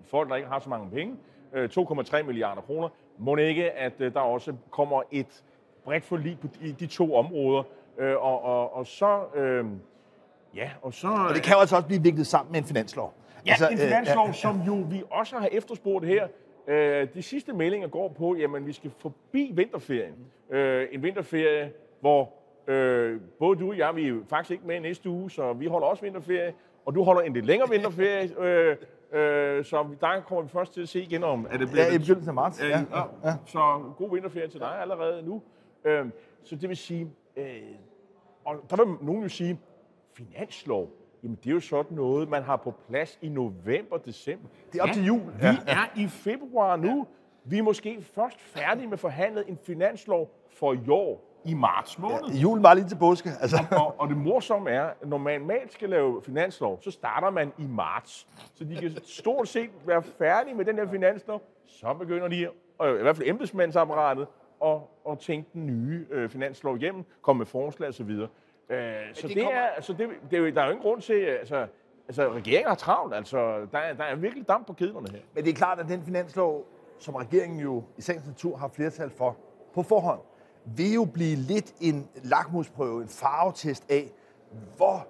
folk, 0.04 0.28
der 0.28 0.36
ikke 0.36 0.48
har 0.48 0.58
så 0.58 0.68
mange 0.68 0.90
penge. 0.90 1.16
2,3 1.54 2.22
milliarder 2.22 2.62
kroner. 2.62 2.88
Må 3.18 3.36
ikke, 3.36 3.70
at 3.70 3.98
der 3.98 4.20
også 4.20 4.54
kommer 4.70 5.02
et 5.10 5.44
bredt 5.84 6.04
forlig 6.04 6.38
på 6.40 6.48
de, 6.62 6.72
de 6.72 6.86
to 6.86 7.14
områder. 7.14 7.62
Og, 7.98 8.44
og, 8.44 8.76
og 8.76 8.86
så... 8.86 9.24
Øh, 9.34 9.64
ja, 10.54 10.70
og 10.82 10.94
så... 10.94 11.08
Og 11.08 11.34
det 11.34 11.42
kan 11.42 11.54
jo 11.54 11.60
altså 11.60 11.76
også 11.76 11.86
blive 11.86 12.02
viklet 12.02 12.26
sammen 12.26 12.52
med 12.52 12.60
en 12.60 12.66
finanslov. 12.66 13.14
Ja, 13.46 13.50
altså, 13.50 13.68
en 13.68 13.78
finanslov, 13.78 14.28
øh, 14.28 14.34
som 14.34 14.60
jo 14.66 14.74
vi 14.90 15.02
også 15.10 15.36
har 15.36 15.48
efterspurgt 15.52 16.06
her. 16.06 16.28
Øh, 16.66 17.08
de 17.14 17.22
sidste 17.22 17.52
meldinger 17.52 17.88
går 17.88 18.08
på, 18.08 18.30
at 18.30 18.66
vi 18.66 18.72
skal 18.72 18.90
forbi 18.98 19.50
vinterferien. 19.54 20.14
Øh, 20.50 20.88
en 20.92 21.02
vinterferie, 21.02 21.72
hvor 22.00 22.32
øh, 22.66 23.20
både 23.38 23.58
du 23.58 23.68
og 23.70 23.78
jeg, 23.78 23.96
vi 23.96 24.08
er 24.08 24.14
faktisk 24.28 24.50
ikke 24.50 24.66
med 24.66 24.80
næste 24.80 25.08
uge, 25.10 25.30
så 25.30 25.52
vi 25.52 25.66
holder 25.66 25.86
også 25.86 26.02
vinterferie. 26.02 26.54
Og 26.84 26.94
du 26.94 27.02
holder 27.02 27.22
en 27.22 27.32
lidt 27.32 27.46
længere 27.46 27.70
vinterferie, 27.74 28.40
øh, 28.40 28.76
øh, 29.12 29.64
så 29.64 29.86
der 30.00 30.20
kommer 30.20 30.42
vi 30.42 30.48
først 30.48 30.74
til 30.74 30.82
at 30.82 30.88
se 30.88 31.02
igen 31.02 31.24
om, 31.24 31.46
at 31.50 31.60
det 31.60 31.70
bliver... 31.70 31.86
Ja, 31.86 31.94
i 31.94 31.98
begyndelsen 31.98 32.28
af 32.28 32.34
marts. 32.34 32.62
Øh, 32.62 32.68
ja, 32.70 32.78
ja, 32.78 33.02
ja. 33.24 33.34
Så 33.46 33.82
god 33.96 34.10
vinterferie 34.12 34.48
til 34.48 34.60
dig 34.60 34.80
allerede 34.80 35.22
nu. 35.22 35.42
Øh, 35.84 36.06
så 36.44 36.56
det 36.56 36.68
vil 36.68 36.76
sige, 36.76 37.10
øh, 37.36 37.44
og 38.44 38.56
der 38.70 38.76
vil 38.76 38.94
nogen 39.00 39.22
jo 39.22 39.28
sige, 39.28 39.60
finanslov, 40.16 40.90
Jamen, 41.22 41.38
det 41.44 41.50
er 41.50 41.54
jo 41.54 41.60
sådan 41.60 41.96
noget, 41.96 42.28
man 42.28 42.42
har 42.42 42.56
på 42.56 42.74
plads 42.88 43.18
i 43.22 43.28
november, 43.28 43.96
december. 43.96 44.48
Det 44.72 44.78
er 44.78 44.82
op 44.82 44.88
ja, 44.88 44.92
til 44.92 45.04
jul. 45.04 45.20
Vi 45.20 45.46
ja. 45.46 45.56
er 45.66 45.84
i 45.96 46.06
februar 46.06 46.76
nu. 46.76 46.96
Ja. 46.96 47.04
Vi 47.44 47.58
er 47.58 47.62
måske 47.62 48.02
først 48.02 48.40
færdige 48.40 48.86
med 48.86 48.98
forhandlet 48.98 49.44
en 49.48 49.58
finanslov 49.66 50.30
for 50.50 50.72
i 50.72 50.88
år 50.88 51.32
i 51.44 51.54
marts 51.54 51.98
måned. 51.98 52.34
Ja, 52.34 52.40
julen 52.40 52.62
var 52.62 52.74
lige 52.74 52.88
til 52.88 52.96
påske. 52.96 53.30
Altså. 53.40 53.56
Og, 53.70 54.00
og 54.00 54.08
det 54.08 54.16
morsomme 54.16 54.70
er, 54.70 54.82
at 54.82 55.08
når 55.08 55.18
man 55.18 55.40
normalt 55.40 55.72
skal 55.72 55.88
lave 55.88 56.22
finanslov, 56.22 56.78
så 56.82 56.90
starter 56.90 57.30
man 57.30 57.52
i 57.58 57.66
marts. 57.66 58.28
Så 58.54 58.64
de 58.64 58.76
kan 58.76 58.96
stort 59.04 59.48
set 59.48 59.70
være 59.86 60.02
færdige 60.02 60.54
med 60.54 60.64
den 60.64 60.76
her 60.76 60.90
finanslov. 60.90 61.42
Så 61.66 61.94
begynder 61.94 62.28
de, 62.28 62.48
og 62.78 62.98
i 62.98 63.02
hvert 63.02 63.16
fald 63.16 63.28
embedsmandsapparatet, 63.28 64.26
at, 64.64 64.78
at 65.10 65.18
tænke 65.18 65.50
den 65.52 65.66
nye 65.66 66.06
øh, 66.10 66.28
finanslov 66.28 66.76
hjem, 66.76 67.04
komme 67.22 67.38
med 67.38 67.46
forslag 67.46 67.88
osv. 67.88 68.10
Øh, 68.70 68.78
så 69.14 69.28
det, 69.28 69.36
det 69.36 69.44
er, 69.44 69.68
så 69.80 69.92
det, 69.92 70.08
det 70.30 70.36
er 70.36 70.40
jo, 70.40 70.50
der 70.50 70.60
er 70.60 70.64
jo 70.64 70.70
ingen 70.70 70.82
grund 70.82 71.00
til, 71.00 71.14
altså, 71.14 71.66
altså 72.08 72.32
regeringen 72.32 72.68
har 72.68 72.74
travlt, 72.74 73.14
altså 73.14 73.66
der, 73.72 73.78
er, 73.78 73.92
der 73.94 74.04
er 74.04 74.16
virkelig 74.16 74.48
damp 74.48 74.66
på 74.66 74.72
kedlerne 74.72 75.10
her. 75.10 75.18
Men 75.34 75.44
det 75.44 75.50
er 75.50 75.54
klart, 75.54 75.78
at 75.80 75.88
den 75.88 76.02
finanslov, 76.02 76.66
som 76.98 77.14
regeringen 77.14 77.60
jo 77.60 77.84
i 77.98 78.02
sagens 78.02 78.26
natur 78.26 78.56
har 78.56 78.68
flertal 78.68 79.10
for 79.10 79.36
på 79.74 79.82
forhånd, 79.82 80.20
vil 80.64 80.92
jo 80.92 81.04
blive 81.04 81.36
lidt 81.36 81.74
en 81.80 82.08
lakmusprøve, 82.22 83.02
en 83.02 83.08
farvetest 83.08 83.84
af, 83.90 84.10
hvor 84.76 85.06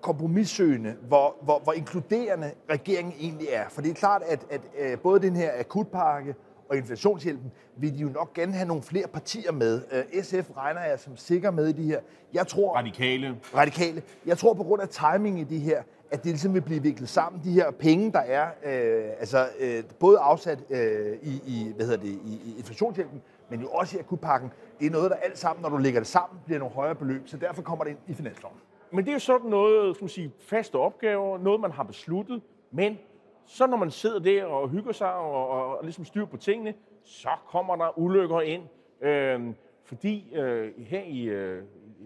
kompromissøgende, 0.00 0.96
hvor, 1.08 1.36
hvor, 1.42 1.58
hvor 1.58 1.72
inkluderende 1.72 2.52
regeringen 2.70 3.14
egentlig 3.20 3.48
er. 3.50 3.68
For 3.68 3.82
det 3.82 3.90
er 3.90 3.94
klart, 3.94 4.22
at, 4.22 4.46
at, 4.50 4.60
at 4.78 5.00
både 5.00 5.20
den 5.20 5.36
her 5.36 5.50
akutpakke 5.58 6.34
og 6.72 6.78
inflationshjælpen, 6.78 7.52
vil 7.76 7.94
de 7.94 7.98
jo 7.98 8.08
nok 8.08 8.34
gerne 8.34 8.52
have 8.52 8.68
nogle 8.68 8.82
flere 8.82 9.08
partier 9.08 9.52
med. 9.52 9.82
Øh, 9.92 10.22
SF 10.22 10.50
regner 10.56 10.80
jeg 10.80 10.98
som 10.98 11.16
sikker 11.16 11.50
med 11.50 11.68
i 11.68 11.72
de 11.72 11.82
her. 11.82 12.00
Jeg 12.32 12.46
tror, 12.46 12.76
radikale. 12.76 13.36
Radikale. 13.54 14.02
Jeg 14.26 14.38
tror 14.38 14.54
på 14.54 14.62
grund 14.62 14.82
af 14.82 14.88
timing 14.88 15.40
i 15.40 15.44
de 15.44 15.58
her, 15.58 15.82
at 16.10 16.24
det 16.24 16.26
ligesom 16.26 16.54
vil 16.54 16.60
blive 16.60 16.82
viklet 16.82 17.08
sammen. 17.08 17.42
De 17.44 17.52
her 17.52 17.70
penge, 17.70 18.12
der 18.12 18.18
er 18.18 18.46
øh, 18.46 19.10
altså, 19.18 19.48
øh, 19.60 19.82
både 20.00 20.18
afsat 20.18 20.58
øh, 20.70 21.16
i, 21.22 21.42
i, 21.46 21.72
hvad 21.76 21.86
hedder 21.86 22.00
det, 22.00 22.08
i, 22.08 22.40
i 22.44 22.54
inflationshjælpen, 22.58 23.22
men 23.50 23.60
jo 23.60 23.68
også 23.68 23.96
i 23.96 24.00
akutpakken. 24.00 24.50
Det 24.80 24.86
er 24.86 24.90
noget, 24.90 25.10
der 25.10 25.16
alt 25.16 25.38
sammen, 25.38 25.62
når 25.62 25.68
du 25.68 25.76
lægger 25.76 26.00
det 26.00 26.06
sammen, 26.06 26.40
bliver 26.44 26.58
nogle 26.58 26.74
højere 26.74 26.94
beløb. 26.94 27.28
Så 27.28 27.36
derfor 27.36 27.62
kommer 27.62 27.84
det 27.84 27.90
ind 27.90 27.98
i 28.08 28.14
finansloven. 28.14 28.56
Men 28.92 29.04
det 29.04 29.10
er 29.10 29.14
jo 29.14 29.18
sådan 29.18 29.50
noget, 29.50 29.96
som 29.96 30.08
sige, 30.08 30.32
faste 30.38 30.76
opgaver, 30.76 31.38
noget 31.38 31.60
man 31.60 31.70
har 31.70 31.82
besluttet, 31.82 32.42
men 32.70 32.98
så 33.46 33.66
når 33.66 33.76
man 33.76 33.90
sidder 33.90 34.18
der 34.18 34.44
og 34.44 34.68
hygger 34.68 34.92
sig 34.92 35.14
og, 35.14 35.48
og, 35.48 35.78
og 35.78 35.84
ligesom 35.84 36.04
styr 36.04 36.24
på 36.24 36.36
tingene, 36.36 36.74
så 37.02 37.30
kommer 37.46 37.76
der 37.76 37.98
ulykker 37.98 38.40
ind. 38.40 38.62
Øh, 39.00 39.54
fordi 39.84 40.34
øh, 40.34 40.72
her 40.78 41.02
i, 41.02 41.22
øh, 41.22 41.62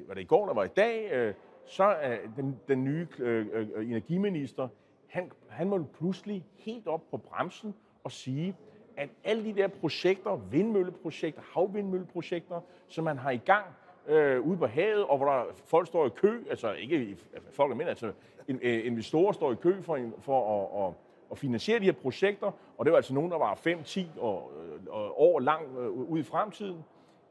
var 0.08 0.14
det 0.14 0.20
i 0.20 0.24
går, 0.24 0.46
der 0.46 0.54
var 0.54 0.64
i 0.64 0.68
dag, 0.68 1.12
øh, 1.12 1.34
så 1.66 1.84
er 1.84 2.16
den, 2.36 2.60
den 2.68 2.84
nye 2.84 3.06
øh, 3.18 3.46
øh, 3.52 3.68
øh 3.74 3.90
energiminister, 3.90 4.68
han, 5.06 5.30
han 5.48 5.68
må 5.68 5.84
pludselig 5.98 6.44
helt 6.56 6.86
op 6.86 7.10
på 7.10 7.16
bremsen 7.16 7.74
og 8.04 8.12
sige, 8.12 8.56
at 8.96 9.08
alle 9.24 9.44
de 9.44 9.54
der 9.54 9.68
projekter, 9.68 10.36
vindmølleprojekter, 10.36 11.42
havvindmølleprojekter, 11.54 12.60
som 12.88 13.04
man 13.04 13.18
har 13.18 13.30
i 13.30 13.36
gang 13.36 13.66
øh, 14.08 14.40
ude 14.40 14.58
på 14.58 14.66
havet, 14.66 15.04
og 15.04 15.16
hvor 15.16 15.26
der 15.26 15.44
folk 15.64 15.86
står 15.86 16.06
i 16.06 16.10
kø, 16.16 16.44
altså 16.50 16.72
ikke 16.72 17.16
folk 17.50 17.76
men 17.76 17.88
altså 17.88 18.12
øh, 18.48 18.86
investorer 18.86 19.32
står 19.32 19.52
i 19.52 19.54
kø 19.54 19.82
for, 19.82 19.98
for 20.18 20.62
at, 20.62 20.86
at, 20.86 20.94
at 21.30 21.38
finansiere 21.38 21.78
de 21.78 21.84
her 21.84 21.92
projekter, 21.92 22.50
og 22.78 22.84
det 22.84 22.92
var 22.92 22.96
altså 22.96 23.14
nogen, 23.14 23.30
der 23.30 23.38
var 23.38 23.54
5-10 23.54 24.20
og, 24.20 24.52
øh, 24.62 24.80
og 24.88 25.20
år 25.20 25.40
lang 25.40 25.62
øh, 25.78 26.18
i 26.18 26.22
fremtiden, 26.22 26.84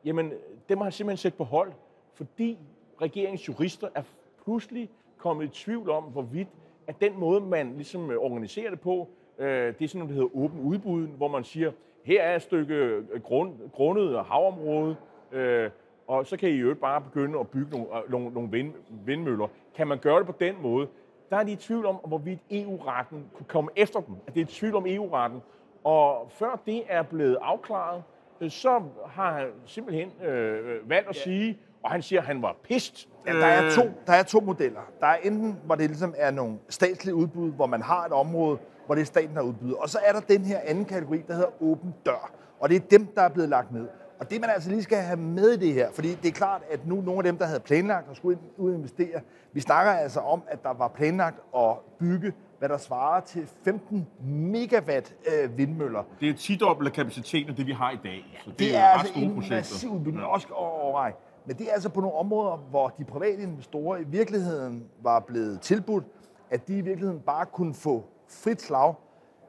jamen 0.06 0.34
dem 0.70 0.78
har 0.78 0.84
han 0.84 0.92
simpelthen 0.92 1.18
sat 1.18 1.34
på 1.34 1.44
hold, 1.44 1.72
fordi 2.14 2.58
regeringens 3.02 3.48
jurister 3.48 3.88
er 3.96 4.04
pludselig 4.44 4.90
kommet 5.18 5.46
i 5.46 5.48
tvivl 5.48 5.90
om, 5.90 6.04
hvorvidt 6.04 6.48
at 6.88 7.02
den 7.02 7.20
måde, 7.20 7.42
man 7.42 7.74
ligesom 7.75 8.12
øh, 8.12 8.18
organiserer 8.18 8.70
det 8.70 8.80
på, 8.80 9.10
øh, 9.38 9.48
det 9.48 9.82
er 9.82 9.88
sådan 9.88 10.00
noget, 10.00 10.10
der 10.10 10.22
hedder 10.22 10.38
åben 10.38 10.60
udbud, 10.60 11.08
hvor 11.08 11.28
man 11.28 11.44
siger, 11.44 11.72
her 12.04 12.22
er 12.22 12.36
et 12.36 12.42
stykke 12.42 12.75
øh, 12.75 13.22
grund, 13.24 13.54
grundet 13.72 14.25
havområde, 14.25 14.96
øh, 15.32 15.70
og 16.08 16.25
så 16.25 16.38
kan 16.38 16.50
I 16.50 16.54
jo 16.54 16.75
bare 16.82 17.02
begynde 17.02 17.40
at 17.40 17.50
bygge 17.50 17.72
nogle, 17.72 17.88
nogle, 18.10 18.30
nogle 18.34 18.52
vind, 18.52 18.74
vindmøller. 18.90 19.48
Kan 19.75 19.88
man 19.88 19.98
gøre 19.98 20.20
det 20.20 20.25
på 20.25 20.36
den 20.40 20.56
måde? 20.62 20.88
Der 21.36 21.42
er 21.42 21.46
de 21.46 21.51
i 21.51 21.56
tvivl 21.56 21.86
om, 21.86 21.96
hvorvidt 21.96 22.39
EU-retten 22.51 23.25
kunne 23.36 23.46
komme 23.48 23.72
efter 23.75 24.00
dem. 24.00 24.15
At 24.27 24.36
det 24.36 24.42
er 24.42 24.46
i 24.46 24.48
tvivl 24.48 24.75
om 24.75 24.86
EU-retten. 24.88 25.42
Og 25.84 26.32
før 26.32 26.62
det 26.65 26.84
er 26.89 27.04
blevet 27.04 27.38
afklaret, 27.42 28.04
så 28.50 28.82
har 29.08 29.34
han 29.34 29.48
simpelthen 29.65 30.27
øh, 30.27 30.89
valgt 30.89 31.10
at 31.10 31.15
sige, 31.15 31.60
og 31.84 31.92
han 31.92 32.01
siger, 32.01 32.20
at 32.22 32.27
han 32.27 32.42
var 32.42 32.56
pist. 32.63 33.10
Ja, 33.27 33.34
der, 33.34 33.46
er 33.46 33.72
to, 33.72 33.82
der 34.08 34.13
er 34.13 34.24
to 34.24 34.39
modeller. 34.39 34.80
Der 35.00 35.08
er 35.08 35.15
enten, 35.15 35.60
hvor 35.65 35.75
det 35.75 35.89
ligesom 35.89 36.13
er 36.18 36.32
nogle 36.32 36.58
statslige 36.70 37.15
udbud, 37.15 37.51
hvor 37.51 37.65
man 37.65 37.82
har 37.82 38.06
et 38.06 38.12
område, 38.12 38.58
hvor 38.86 38.96
det 38.96 39.01
er 39.01 39.06
staten, 39.06 39.36
der 39.36 39.42
udbyder. 39.42 39.75
Og 39.75 39.89
så 39.89 40.00
er 40.06 40.12
der 40.12 40.20
den 40.20 40.42
her 40.42 40.60
anden 40.63 40.86
kategori, 40.86 41.22
der 41.27 41.34
hedder 41.34 41.63
åben 41.63 41.96
dør. 42.06 42.32
Og 42.60 42.70
det 42.70 42.75
er 42.75 42.88
dem, 42.98 43.06
der 43.15 43.22
er 43.22 43.30
blevet 43.30 43.50
lagt 43.50 43.72
ned. 43.72 43.88
Og 44.20 44.30
det 44.32 44.42
man 44.42 44.50
altså 44.50 44.70
lige 44.70 44.84
skal 44.84 44.98
have 44.98 45.20
med 45.20 45.50
i 45.50 45.58
det 45.58 45.74
her, 45.74 45.92
fordi 45.92 46.16
det 46.16 46.28
er 46.28 46.32
klart, 46.32 46.62
at 46.72 46.88
nu 46.88 46.96
nogle 46.96 47.18
af 47.18 47.24
dem, 47.24 47.38
der 47.38 47.46
havde 47.46 47.60
planlagt 47.60 48.10
og 48.10 48.16
skulle 48.16 48.40
ud 48.58 48.74
investere, 48.74 49.22
vi 49.54 49.60
snakker 49.60 49.92
altså 49.92 50.20
om, 50.20 50.42
at 50.48 50.64
der 50.64 50.74
var 50.74 50.88
planlagt 50.88 51.40
at 51.58 51.78
bygge, 52.00 52.34
hvad 52.60 52.70
der 52.70 52.78
svarer 52.78 53.22
til 53.22 53.48
15 53.64 54.08
megawatt 54.24 55.16
øh, 55.28 55.58
vindmøller. 55.58 56.04
Det 56.20 56.30
er 56.30 56.34
10 56.34 56.56
dobbelt 56.56 56.94
kapaciteten 56.94 57.50
af 57.50 57.56
det, 57.56 57.68
vi 57.68 57.72
har 57.72 57.92
i 57.92 58.00
dag. 58.04 58.42
Så 58.44 58.50
det, 58.50 58.60
det 58.60 58.76
er, 58.76 58.80
er 58.80 58.88
altså 58.88 59.14
en 59.16 59.34
projekter. 59.34 59.56
massiv 59.56 59.90
udbygning, 59.90 60.26
også 60.26 60.48
overvej. 60.52 61.14
Men 61.46 61.58
det 61.58 61.70
er 61.70 61.74
altså 61.74 61.90
på 61.90 62.02
nogle 62.02 62.16
områder, 62.16 62.58
hvor 62.70 62.88
de 62.88 63.06
private 63.06 63.42
investorer 63.42 63.98
i 63.98 64.04
virkeligheden 64.04 64.86
var 65.02 65.20
blevet 65.20 65.62
tilbudt, 65.62 66.04
at 66.50 66.68
de 66.68 66.78
i 66.78 66.82
virkeligheden 66.82 67.20
bare 67.20 67.46
kunne 67.46 67.74
få 67.74 68.06
frit 68.30 68.62
slag 68.62 68.94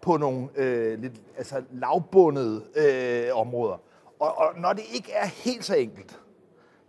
på 0.02 0.16
nogle 0.16 0.48
øh, 0.56 0.98
lidt 0.98 1.22
altså 1.36 1.62
lavbundede 1.72 2.62
øh, 2.76 3.40
områder. 3.40 3.76
Og, 4.20 4.38
og 4.38 4.58
når 4.58 4.72
det 4.72 4.84
ikke 4.94 5.12
er 5.12 5.26
helt 5.26 5.64
så 5.64 5.76
enkelt, 5.76 6.20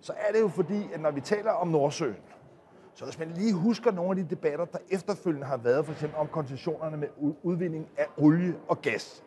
så 0.01 0.13
er 0.27 0.31
det 0.31 0.39
jo 0.39 0.47
fordi, 0.47 0.89
at 0.93 0.99
når 1.01 1.11
vi 1.11 1.21
taler 1.21 1.51
om 1.51 1.67
Nordsøen, 1.67 2.15
så 2.93 3.05
hvis 3.05 3.19
man 3.19 3.31
lige 3.35 3.53
husker 3.53 3.91
nogle 3.91 4.09
af 4.09 4.15
de 4.15 4.35
debatter, 4.35 4.65
der 4.65 4.77
efterfølgende 4.89 5.47
har 5.47 5.57
været, 5.57 5.85
for 5.85 5.93
eksempel 5.93 6.19
om 6.19 6.27
koncessionerne 6.27 6.97
med 6.97 7.07
udvinding 7.43 7.87
af 7.97 8.05
olie 8.17 8.55
og 8.67 8.81
gas, 8.81 9.23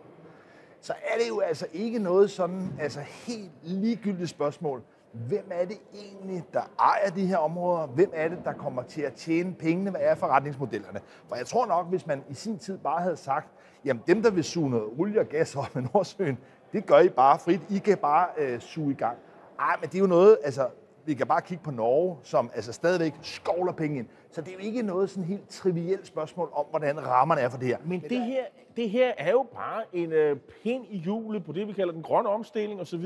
så 0.81 0.93
er 0.93 1.19
det 1.19 1.29
jo 1.29 1.41
altså 1.41 1.67
ikke 1.73 1.99
noget 1.99 2.31
sådan 2.31 2.73
altså 2.81 3.01
helt 3.01 3.51
ligegyldigt 3.63 4.31
spørgsmål. 4.31 4.83
Hvem 5.13 5.51
er 5.51 5.65
det 5.65 5.79
egentlig, 5.95 6.45
der 6.53 6.63
ejer 6.79 7.11
de 7.11 7.27
her 7.27 7.37
områder? 7.37 7.87
Hvem 7.87 8.11
er 8.15 8.29
det, 8.29 8.39
der 8.45 8.53
kommer 8.53 8.83
til 8.83 9.03
at 9.03 9.13
tjene 9.13 9.55
pengene? 9.55 9.91
Hvad 9.91 10.01
er 10.01 10.15
forretningsmodellerne? 10.15 11.01
For 11.29 11.37
jeg 11.37 11.47
tror 11.47 11.67
nok, 11.67 11.87
hvis 11.87 12.07
man 12.07 12.25
i 12.29 12.35
sin 12.35 12.59
tid 12.59 12.79
bare 12.79 13.03
havde 13.03 13.17
sagt, 13.17 13.49
jamen 13.85 14.03
dem, 14.07 14.23
der 14.23 14.31
vil 14.31 14.45
suge 14.45 14.71
noget 14.71 14.85
olie 14.99 15.21
og 15.21 15.27
gas 15.27 15.57
op 15.57 15.75
med 15.75 15.83
Nordsøen, 15.95 16.39
det 16.73 16.87
gør 16.87 16.99
I 16.99 17.09
bare 17.09 17.39
frit. 17.39 17.61
I 17.71 17.79
kan 17.79 17.99
bare 17.99 18.29
øh, 18.39 18.61
suge 18.61 18.93
i 18.93 18.95
gang. 18.95 19.19
Ej, 19.59 19.77
men 19.81 19.89
det 19.89 19.95
er 19.95 20.01
jo 20.01 20.07
noget, 20.07 20.39
altså, 20.45 20.69
vi 21.11 21.15
kan 21.15 21.27
bare 21.27 21.41
kigge 21.41 21.65
på 21.65 21.71
Norge, 21.71 22.17
som 22.23 22.51
altså 22.55 22.73
stadigvæk 22.73 23.15
skovler 23.23 23.73
penge 23.73 23.99
ind. 23.99 24.07
Så 24.31 24.41
det 24.41 24.49
er 24.49 24.53
jo 24.53 24.59
ikke 24.59 24.83
noget 24.83 25.11
sådan 25.11 25.25
helt 25.25 25.49
trivielt 25.49 26.07
spørgsmål 26.07 26.51
om, 26.55 26.65
hvordan 26.71 27.07
rammerne 27.07 27.41
er 27.41 27.49
for 27.49 27.59
det 27.59 27.69
her. 27.69 27.77
Men 27.85 28.01
det 28.01 28.21
her, 28.21 28.45
det 28.77 28.91
her 28.91 29.13
er 29.19 29.31
jo 29.31 29.47
bare 29.55 29.83
en 29.93 30.13
øh, 30.13 30.37
pind 30.63 30.85
i 30.91 30.99
hjulet 30.99 31.45
på 31.45 31.53
det, 31.53 31.69
vi 31.69 31.73
kalder 31.73 31.93
den 31.93 32.03
grønne 32.03 32.29
omstilling 32.29 32.81
osv. 32.81 33.05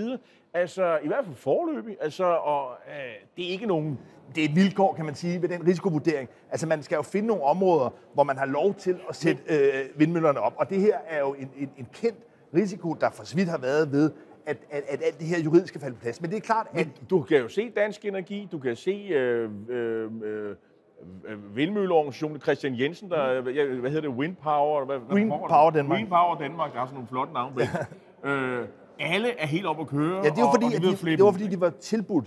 Altså, 0.54 0.98
i 1.04 1.06
hvert 1.06 1.24
fald 1.24 1.36
forløbig. 1.36 1.96
Altså, 2.00 2.24
og 2.24 2.70
øh, 2.88 2.94
det 3.36 3.46
er 3.46 3.50
ikke 3.50 3.66
nogen... 3.66 3.98
Det 4.34 4.44
er 4.44 4.48
et 4.48 4.56
vilkår, 4.56 4.94
kan 4.94 5.04
man 5.04 5.14
sige, 5.14 5.42
ved 5.42 5.48
den 5.48 5.66
risikovurdering. 5.66 6.28
Altså, 6.50 6.66
man 6.66 6.82
skal 6.82 6.96
jo 6.96 7.02
finde 7.02 7.28
nogle 7.28 7.42
områder, 7.42 7.90
hvor 8.14 8.22
man 8.22 8.38
har 8.38 8.46
lov 8.46 8.74
til 8.74 9.00
at 9.08 9.16
sætte 9.16 9.42
øh, 9.48 10.00
vindmøllerne 10.00 10.40
op. 10.40 10.52
Og 10.56 10.70
det 10.70 10.80
her 10.80 10.98
er 11.08 11.18
jo 11.18 11.34
en, 11.34 11.50
en, 11.56 11.70
en 11.78 11.88
kendt 11.92 12.18
risiko, 12.54 12.92
der 12.92 13.10
for 13.10 13.24
så 13.24 13.36
vidt 13.36 13.48
har 13.48 13.58
været 13.58 13.92
ved, 13.92 14.10
at, 14.46 14.56
at, 14.70 14.82
at 14.88 15.02
alt 15.02 15.18
det 15.18 15.26
her 15.26 15.40
juridiske 15.40 15.78
falder 15.78 15.96
på 15.96 16.00
plads. 16.00 16.20
Men 16.20 16.30
det 16.30 16.36
er 16.36 16.40
klart, 16.40 16.66
at... 16.70 16.74
Men 16.74 16.92
du 17.10 17.22
kan 17.22 17.38
jo 17.38 17.48
se 17.48 17.70
Dansk 17.70 18.04
Energi, 18.04 18.48
du 18.52 18.58
kan 18.58 18.76
se 18.76 18.90
øh, 18.90 19.50
øh, 19.68 20.10
øh, 20.24 21.56
vindmølleorganisationen 21.56 22.40
Christian 22.40 22.80
Jensen, 22.80 23.10
der, 23.10 23.40
mm. 23.40 23.80
hvad 23.80 23.90
hedder 23.90 24.08
det, 24.08 24.18
Wind 24.18 24.36
Power? 24.36 24.84
Hvad, 24.84 24.98
Wind 25.12 25.28
hvad 25.28 25.38
Power 25.48 25.70
Danmark. 25.70 25.96
Wind 25.96 26.08
Power 26.08 26.38
Danmark, 26.38 26.72
der 26.72 26.78
har 26.78 26.86
sådan 26.86 26.94
nogle 26.94 27.08
flotte 27.08 27.32
navne. 27.32 27.68
Øh, 28.24 28.68
alle 28.98 29.38
er 29.38 29.46
helt 29.46 29.66
oppe 29.66 29.82
at 29.82 29.88
køre. 29.88 30.16
Ja, 30.16 30.30
det 30.30 30.42
var 30.42 30.50
fordi, 30.52 30.64
og, 30.66 30.72
og 30.74 30.82
de, 30.82 31.10
de, 31.10 31.16
det 31.16 31.24
var 31.24 31.32
fordi, 31.32 31.48
de 31.48 31.60
var 31.60 31.70
tilbudt, 31.70 32.26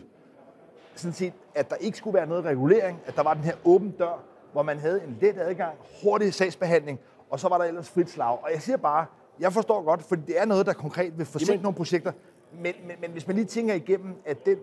sådan 0.96 1.14
set, 1.14 1.34
at 1.56 1.70
der 1.70 1.76
ikke 1.76 1.98
skulle 1.98 2.14
være 2.14 2.28
noget 2.28 2.46
regulering, 2.46 3.00
at 3.06 3.16
der 3.16 3.24
var 3.24 3.34
den 3.34 3.44
her 3.44 3.54
åben 3.66 3.92
dør, 3.92 4.24
hvor 4.52 4.64
man 4.64 4.80
havde 4.80 5.04
en 5.04 5.18
let 5.22 5.38
adgang, 5.38 5.76
hurtig 6.04 6.34
sagsbehandling, 6.34 7.00
og 7.30 7.40
så 7.40 7.48
var 7.48 7.58
der 7.58 7.66
ellers 7.66 7.90
frit 7.90 8.10
slag. 8.10 8.44
Og 8.44 8.50
jeg 8.54 8.62
siger 8.62 8.78
bare, 8.78 9.06
jeg 9.40 9.54
forstår 9.54 9.84
godt, 9.84 10.04
for 10.04 10.16
det 10.16 10.42
er 10.42 10.46
noget, 10.46 10.66
der 10.66 10.74
konkret 10.74 11.18
vil 11.18 11.26
forsinke 11.26 11.64
nogle 11.64 11.76
projekter. 11.76 12.12
Men, 12.54 12.74
men, 12.88 12.96
men 13.02 13.12
hvis 13.12 13.28
man 13.28 13.36
lige 13.36 13.46
tænker 13.46 13.74
igennem, 13.74 14.16
at 14.26 14.46
den 14.46 14.58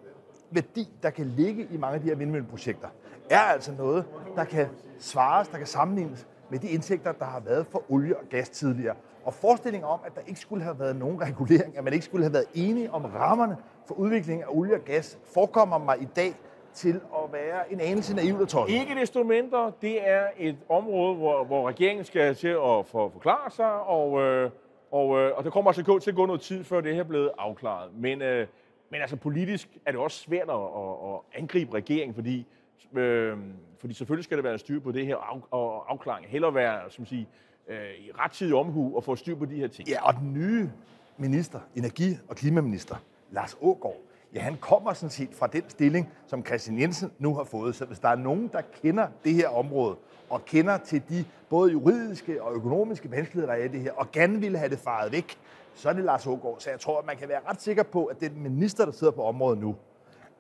værdi, 0.51 0.89
der 1.03 1.11
kan 1.11 1.27
ligge 1.27 1.69
i 1.71 1.77
mange 1.77 1.95
af 1.95 2.01
de 2.01 2.07
her 2.09 2.15
vindmølleprojekter, 2.15 2.89
er 3.31 3.39
altså 3.41 3.73
noget, 3.73 4.05
der 4.37 4.45
kan 4.45 4.67
svares, 4.99 5.49
der 5.49 5.59
kan 5.59 5.67
sammenlignes 5.67 6.27
med 6.51 6.59
de 6.59 6.69
indtægter, 6.69 7.13
der 7.13 7.25
har 7.25 7.41
været 7.41 7.67
for 7.67 7.83
olie 7.89 8.17
og 8.17 8.25
gas 8.31 8.49
tidligere. 8.49 8.95
Og 9.25 9.35
forestillingen 9.35 9.89
om, 9.89 10.01
at 10.07 10.15
der 10.15 10.21
ikke 10.27 10.41
skulle 10.41 10.63
have 10.65 10.79
været 10.79 10.97
nogen 10.97 11.21
regulering, 11.21 11.79
at 11.79 11.85
man 11.85 11.93
ikke 11.93 12.05
skulle 12.05 12.25
have 12.25 12.33
været 12.33 12.47
enige 12.55 12.91
om 12.91 13.05
rammerne 13.05 13.57
for 13.87 13.95
udvikling 13.95 14.43
af 14.43 14.47
olie 14.49 14.75
og 14.75 14.81
gas, 14.85 15.19
forekommer 15.35 15.79
mig 15.79 16.03
i 16.03 16.09
dag 16.17 16.35
til 16.75 17.01
at 17.25 17.33
være 17.33 17.73
en 17.73 17.81
anelse 17.81 18.15
naivt 18.17 18.43
og 18.43 18.49
tosset. 18.49 18.75
Ikke 18.75 18.95
desto 18.95 19.23
mindre, 19.23 19.73
det 19.83 20.09
er 20.09 20.27
et 20.39 20.57
område, 20.69 21.15
hvor, 21.15 21.45
hvor 21.45 21.69
regeringen 21.69 22.05
skal 22.05 22.35
til 22.35 22.49
at 22.49 22.87
for, 22.87 23.09
forklare 23.13 23.51
sig, 23.51 23.73
og, 23.73 24.21
øh, 24.21 24.51
og, 24.95 25.19
øh, 25.21 25.33
og 25.37 25.45
der 25.45 25.51
kommer 25.51 25.71
altså 25.71 25.99
til 25.99 26.11
at 26.11 26.17
gå 26.17 26.27
noget 26.27 26.41
tid, 26.41 26.65
før 26.65 26.81
det 26.81 26.95
her 26.95 27.01
er 27.01 27.09
blevet 27.09 27.31
afklaret. 27.39 27.91
Men, 27.95 28.23
øh, 28.23 28.47
men 28.91 29.01
altså 29.01 29.17
politisk 29.17 29.69
er 29.87 29.91
det 29.91 30.01
også 30.01 30.19
svært 30.19 30.49
at, 30.49 30.55
at, 30.55 31.15
at 31.15 31.41
angribe 31.43 31.75
regeringen, 31.75 32.15
fordi, 32.15 32.47
øh, 32.95 33.37
fordi 33.79 33.95
selvfølgelig 33.95 34.25
skal 34.25 34.37
der 34.37 34.43
være 34.43 34.59
styr 34.59 34.81
på 34.81 34.93
det 34.93 35.07
her 35.07 35.17
af, 35.17 35.41
og 35.51 35.93
afklaring. 35.93 36.27
Heller 36.27 36.51
være, 36.51 36.91
som 36.91 37.07
sige, 37.07 37.29
øh, 37.69 37.77
i 37.77 38.11
rettidig 38.19 38.55
omhu 38.55 38.97
og 38.97 39.05
få 39.05 39.17
styr 39.17 39.37
på 39.37 39.45
de 39.45 39.55
her 39.55 39.69
ting. 39.69 39.89
Ja, 39.89 40.07
og 40.07 40.15
den 40.15 40.35
nye 40.35 40.71
minister, 41.17 41.61
energi- 41.77 42.17
og 42.29 42.37
klimaminister, 42.37 42.97
Lars 43.31 43.57
Ågaard, 43.61 44.01
ja, 44.35 44.41
han 44.41 44.57
kommer 44.57 44.93
sådan 44.93 45.11
set 45.11 45.31
fra 45.33 45.47
den 45.47 45.63
stilling, 45.69 46.13
som 46.27 46.47
Christian 46.47 46.81
Jensen 46.81 47.13
nu 47.19 47.35
har 47.35 47.45
fået. 47.45 47.75
Så 47.75 47.85
hvis 47.85 47.99
der 47.99 48.09
er 48.09 48.17
nogen, 48.17 48.49
der 48.53 48.61
kender 48.83 49.09
det 49.25 49.35
her 49.35 49.49
område, 49.49 49.97
og 50.31 50.45
kender 50.45 50.79
til 50.79 51.03
de 51.09 51.25
både 51.49 51.73
juridiske 51.73 52.43
og 52.43 52.55
økonomiske 52.55 53.11
vanskeligheder, 53.11 53.55
der 53.55 53.61
er 53.61 53.65
i 53.65 53.69
det 53.69 53.81
her, 53.81 53.93
og 53.93 54.13
gerne 54.13 54.41
ville 54.41 54.59
have 54.59 54.71
det 54.71 54.79
faret 54.79 55.13
væk, 55.13 55.39
så 55.75 55.89
er 55.89 55.93
det 55.93 56.05
Lars 56.05 56.27
Ågaard. 56.27 56.57
Så 56.59 56.71
jeg 56.71 56.81
tror, 56.81 56.99
at 56.99 57.07
man 57.07 57.17
kan 57.17 57.29
være 57.29 57.41
ret 57.49 57.63
sikker 57.63 57.83
på, 57.83 58.05
at 58.05 58.21
den 58.21 58.43
minister, 58.43 58.85
der 58.85 58.93
sidder 58.93 59.13
på 59.13 59.23
området 59.23 59.59
nu, 59.59 59.77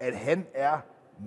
at 0.01 0.16
han 0.16 0.47
er 0.55 0.79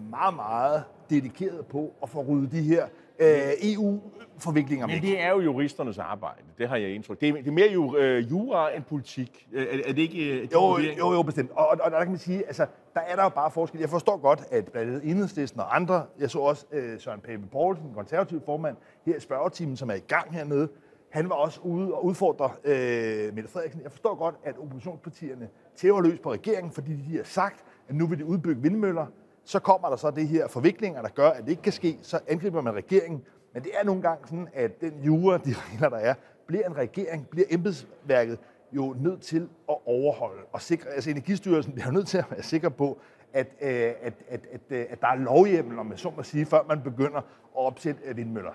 meget, 0.09 0.35
meget 0.35 0.83
dedikeret 1.09 1.65
på 1.65 1.93
at 2.03 2.09
få 2.09 2.21
ryddet 2.21 2.51
de 2.51 2.61
her 2.61 2.87
øh, 3.19 3.51
EU-forviklinger 3.61 4.87
Men 4.87 5.01
det 5.01 5.21
er 5.21 5.29
jo 5.29 5.39
juristernes 5.39 5.97
arbejde, 5.97 6.41
det 6.57 6.69
har 6.69 6.77
jeg 6.77 6.89
indtryk. 6.89 7.21
Det 7.21 7.29
er, 7.29 7.33
det 7.33 7.47
er 7.47 7.51
mere 7.51 7.71
jo, 7.71 7.97
øh, 7.97 8.31
jura 8.31 8.75
end 8.75 8.83
politik. 8.83 9.47
Er, 9.55 9.65
er 9.85 9.93
det 9.93 10.01
ikke... 10.01 10.41
Øh, 10.41 10.47
jo, 10.53 10.77
jo, 10.97 11.13
jo, 11.13 11.21
bestemt. 11.21 11.51
Og, 11.51 11.67
og, 11.67 11.77
og 11.81 11.91
der 11.91 11.99
kan 11.99 12.09
man 12.09 12.19
sige, 12.19 12.45
altså, 12.45 12.65
der 12.93 13.01
er 13.01 13.15
der 13.15 13.23
jo 13.23 13.29
bare 13.29 13.51
forskel. 13.51 13.79
Jeg 13.79 13.89
forstår 13.89 14.17
godt, 14.17 14.43
at 14.51 14.65
blandt 14.65 14.89
andet 14.89 15.11
Enhedslisten 15.11 15.59
og 15.59 15.75
andre, 15.75 16.05
jeg 16.19 16.29
så 16.29 16.39
også 16.39 16.65
øh, 16.71 16.99
Søren 16.99 17.19
Pape 17.19 17.43
Poulsen, 17.51 17.85
den 17.85 17.93
konservative 17.93 18.41
formand, 18.45 18.75
her 19.05 19.15
i 19.15 19.19
spørgetimen, 19.19 19.77
som 19.77 19.89
er 19.89 19.93
i 19.93 20.03
gang 20.07 20.33
hernede, 20.33 20.69
han 21.09 21.29
var 21.29 21.35
også 21.35 21.59
ude 21.61 21.93
og 21.93 22.05
udfordre 22.05 22.51
øh, 22.63 23.35
Mette 23.35 23.49
Frederiksen. 23.49 23.81
Jeg 23.83 23.91
forstår 23.91 24.15
godt, 24.15 24.35
at 24.43 24.57
oppositionspartierne 24.57 25.49
tæver 25.75 26.01
løs 26.01 26.19
på 26.19 26.31
regeringen, 26.31 26.71
fordi 26.71 26.91
de 26.91 27.17
har 27.17 27.23
sagt, 27.23 27.63
at 27.89 27.95
nu 27.95 28.07
vil 28.07 28.19
de 28.19 28.25
udbygge 28.25 28.61
vindmøller. 28.61 29.05
Så 29.47 29.59
kommer 29.59 29.89
der 29.89 29.95
så 29.95 30.11
det 30.11 30.27
her 30.27 30.47
forviklinger, 30.47 31.01
der 31.01 31.09
gør, 31.09 31.29
at 31.29 31.43
det 31.43 31.49
ikke 31.49 31.61
kan 31.61 31.71
ske. 31.71 31.99
Så 32.01 32.19
angriber 32.27 32.61
man 32.61 32.75
regeringen. 32.75 33.25
Men 33.53 33.63
det 33.63 33.71
er 33.79 33.83
nogle 33.83 34.01
gange 34.01 34.27
sådan, 34.27 34.47
at 34.53 34.81
den 34.81 35.03
jura, 35.03 35.37
de 35.37 35.53
regler, 35.71 35.89
der 35.89 35.97
er, 35.97 36.13
bliver 36.47 36.67
en 36.67 36.77
regering, 36.77 37.27
bliver 37.29 37.47
embedsværket 37.49 38.39
jo 38.71 38.95
nødt 38.99 39.21
til 39.21 39.49
at 39.69 39.75
overholde 39.85 40.41
og 40.51 40.61
sikre, 40.61 40.89
altså 40.89 41.09
Energistyrelsen 41.09 41.73
bliver 41.73 41.91
nødt 41.91 42.07
til 42.07 42.17
at 42.17 42.25
være 42.31 42.43
sikker 42.43 42.69
på, 42.69 42.99
at, 43.33 43.47
øh, 43.61 43.69
at, 44.01 44.13
at, 44.27 44.47
at, 44.51 44.61
øh, 44.69 44.85
at 44.89 45.01
der 45.01 45.07
er 45.07 45.15
lovhjemmel, 45.15 45.79
om 45.79 45.85
man 45.85 45.97
så 45.97 46.11
må 46.15 46.23
sige, 46.23 46.45
før 46.45 46.63
man 46.67 46.81
begynder 46.83 47.17
at 47.17 47.23
opsætte 47.53 48.15
vindmøller. 48.15 48.51